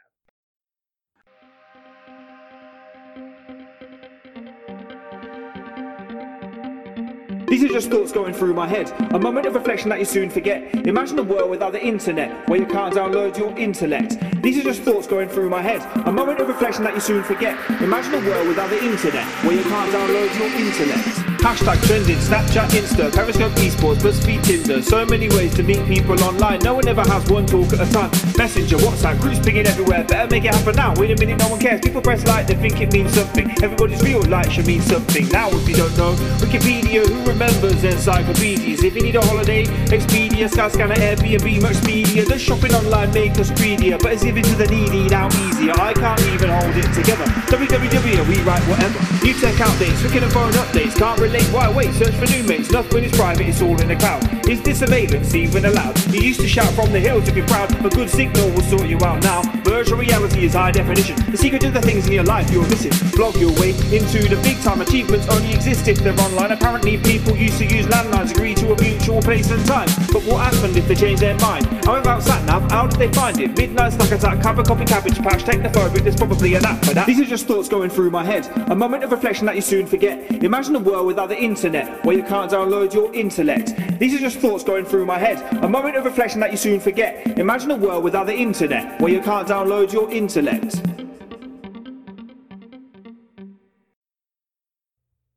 These 7.51 7.65
are 7.65 7.69
just 7.69 7.91
thoughts 7.91 8.13
going 8.13 8.33
through 8.33 8.55
my 8.55 8.69
head. 8.69 8.93
A 9.13 9.19
moment 9.19 9.45
of 9.45 9.57
reflection 9.57 9.89
that 9.89 9.99
you 9.99 10.05
soon 10.05 10.31
forget. 10.31 10.73
Imagine 10.87 11.19
a 11.19 11.25
world 11.25 11.51
without 11.51 11.73
the 11.73 11.85
internet, 11.85 12.49
where 12.49 12.61
you 12.61 12.65
can't 12.65 12.95
download 12.95 13.37
your 13.37 13.59
intellect. 13.59 14.19
These 14.41 14.59
are 14.59 14.63
just 14.63 14.83
thoughts 14.83 15.09
going 15.09 15.29
through 15.29 15.51
my 15.51 15.61
head. 15.61 15.83
A 16.07 16.13
moment 16.13 16.39
of 16.39 16.47
reflection 16.47 16.85
that 16.85 16.95
you 16.95 17.01
soon 17.01 17.25
forget. 17.25 17.59
Imagine 17.83 18.15
a 18.15 18.29
world 18.29 18.47
without 18.47 18.71
the 18.71 18.81
internet, 18.81 19.27
where 19.45 19.57
you 19.57 19.65
can't 19.65 19.93
download 19.93 20.39
your 20.39 20.47
intellect. 20.65 21.30
Hashtag 21.41 21.81
trending, 21.87 22.19
Snapchat, 22.19 22.69
Insta, 22.77 23.11
Periscope, 23.11 23.53
esports, 23.53 23.97
BuzzFeed, 24.05 24.45
Tinder. 24.45 24.83
So 24.83 25.07
many 25.07 25.29
ways 25.31 25.55
to 25.55 25.63
meet 25.63 25.83
people 25.87 26.23
online. 26.23 26.61
No 26.61 26.75
one 26.75 26.87
ever 26.87 27.01
has 27.01 27.29
one 27.31 27.47
talk 27.47 27.73
at 27.73 27.81
a 27.81 27.91
time. 27.91 28.11
Messenger, 28.37 28.77
WhatsApp, 28.77 29.19
groups 29.23 29.39
pinging 29.39 29.67
everywhere. 29.67 30.05
Better 30.05 30.29
make 30.31 30.45
it 30.45 30.55
happen 30.55 30.77
now. 30.77 30.95
Wait 30.97 31.11
a 31.11 31.17
minute, 31.19 31.39
no 31.39 31.49
one 31.49 31.59
cares. 31.59 31.81
People 31.81 32.03
press 32.03 32.27
like, 32.27 32.47
they 32.47 32.55
think 32.55 32.79
it 32.83 32.93
means 32.93 33.15
something. 33.15 33.51
Everybody's 33.63 34.03
real 34.03 34.23
life 34.25 34.53
should 34.53 34.67
mean 34.67 34.83
something. 34.83 35.29
Now, 35.29 35.49
if 35.51 35.67
you 35.67 35.77
don't 35.77 35.97
know, 35.97 36.13
Wikipedia, 36.45 37.09
who 37.09 37.25
remembers 37.25 37.85
encyclopedias? 37.85 38.85
If 38.85 38.95
you 38.95 39.03
need 39.03 39.17
a 39.17 39.23
holiday, 39.23 39.65
Expedia, 39.89 40.47
Skyscanner, 40.47 40.97
Airbnb, 40.97 41.63
much 41.63 41.77
speedier. 41.77 42.27
The 42.27 42.39
shopping 42.39 42.75
online 42.75 43.15
make 43.15 43.39
us 43.39 43.51
greedier, 43.51 43.97
but 43.97 44.13
it's 44.13 44.25
giving 44.25 44.45
to 44.45 44.55
the 44.57 44.67
needy 44.67 45.09
now 45.09 45.29
easier. 45.49 45.73
I 45.73 45.95
can't 45.95 46.21
even 46.35 46.51
hold 46.51 46.77
it 46.77 46.93
together. 46.93 47.25
www, 47.49 48.29
we 48.29 48.43
write 48.43 48.63
whatever. 48.69 49.01
New 49.25 49.33
tech 49.41 49.55
updates, 49.55 50.05
wicked 50.05 50.31
phone 50.33 50.53
updates. 50.53 50.97
Can't 50.97 51.19
Why 51.31 51.73
wait? 51.73 51.95
Search 51.95 52.15
for 52.15 52.27
new 52.27 52.43
mates. 52.43 52.71
Nothing 52.71 53.05
is 53.05 53.13
private. 53.13 53.47
It's 53.47 53.63
all 53.63 53.81
in 53.81 53.89
the 53.89 53.97
cloud. 53.97 54.49
Is 54.49 54.63
this 54.63 54.81
surveillance 54.81 55.35
even 55.35 55.65
allowed? 55.65 55.99
You 56.13 56.21
used 56.21 56.41
to 56.41 56.49
shout 56.49 56.73
from 56.75 56.93
the 56.93 56.99
hills 56.99 57.29
if 57.29 57.37
you're 57.37 57.47
proud. 57.47 57.73
A 57.85 57.89
good 57.89 58.11
signal 58.11 58.51
will 58.51 58.63
sort 58.63 58.87
you 58.87 58.99
out 59.05 59.23
now. 59.23 59.60
Virtual 59.81 59.99
reality 59.99 60.45
is 60.45 60.53
high 60.53 60.71
definition. 60.71 61.17
The 61.31 61.39
secret 61.39 61.63
to 61.63 61.71
the 61.71 61.81
things 61.81 62.07
in 62.07 62.13
your 62.13 62.25
life 62.25 62.51
you're 62.51 62.69
missing. 62.69 62.93
Blog 63.17 63.35
your 63.37 63.51
way 63.59 63.71
into 63.71 64.29
the 64.29 64.39
big 64.45 64.61
time. 64.61 64.83
Achievements 64.83 65.27
only 65.31 65.55
exist 65.55 65.89
if 65.89 66.01
they're 66.01 66.13
online. 66.21 66.53
Apparently, 66.53 66.99
people 66.99 67.35
used 67.35 67.57
to 67.57 67.65
use 67.65 67.87
landlines, 67.87 68.31
agree 68.31 68.55
to 68.57 68.75
a 68.75 68.83
mutual 68.83 69.23
place 69.23 69.51
and 69.51 69.65
time. 69.65 69.89
But 70.13 70.23
what 70.25 70.53
happened 70.53 70.77
if 70.77 70.87
they 70.87 70.95
changed 70.95 71.23
their 71.23 71.39
mind? 71.39 71.65
How 71.87 71.97
about 71.97 72.21
SatNav? 72.21 72.71
How 72.71 72.89
did 72.89 73.01
they 73.01 73.11
find 73.11 73.41
it? 73.41 73.57
Midnight 73.57 73.95
snack 73.95 74.11
attack, 74.13 74.43
cover 74.43 74.63
copy 74.63 74.85
cabbage 74.85 75.17
patch, 75.23 75.45
technophobic. 75.45 76.03
There's 76.03 76.15
probably 76.15 76.57
an 76.57 76.67
app 76.67 76.85
for 76.85 76.93
that. 76.93 77.07
These 77.07 77.21
are 77.21 77.25
just 77.25 77.47
thoughts 77.47 77.71
going 77.71 77.89
through 77.89 78.11
my 78.11 78.23
head. 78.23 78.53
A 78.71 78.77
moment 78.77 79.03
of 79.03 79.13
reflection 79.13 79.47
that 79.47 79.57
you 79.57 79.63
soon 79.63 79.87
forget. 79.87 80.31
Imagine 80.45 80.77
a 80.77 80.79
world 80.79 81.07
without 81.07 81.31
the 81.31 81.39
internet, 81.41 82.05
where 82.05 82.15
you 82.15 82.23
can't 82.23 82.53
download 82.53 82.93
your 82.93 83.11
intellect. 83.15 83.73
These 83.99 84.15
are 84.15 84.19
just 84.19 84.41
thoughts 84.41 84.63
going 84.63 84.85
through 84.85 85.07
my 85.07 85.19
head. 85.19 85.41
A 85.65 85.69
moment 85.69 85.97
of 85.97 86.05
reflection 86.05 86.41
that 86.41 86.51
you 86.51 86.59
soon 86.59 86.81
forget. 86.81 87.39
Imagine 87.39 87.71
a 87.71 87.77
world 87.77 88.05
without 88.05 88.27
the 88.27 88.37
internet, 88.37 89.01
where 89.01 89.11
you 89.11 89.23
can't 89.23 89.49
download 89.71 89.93
your 89.93 90.11
intellect. 90.11 91.00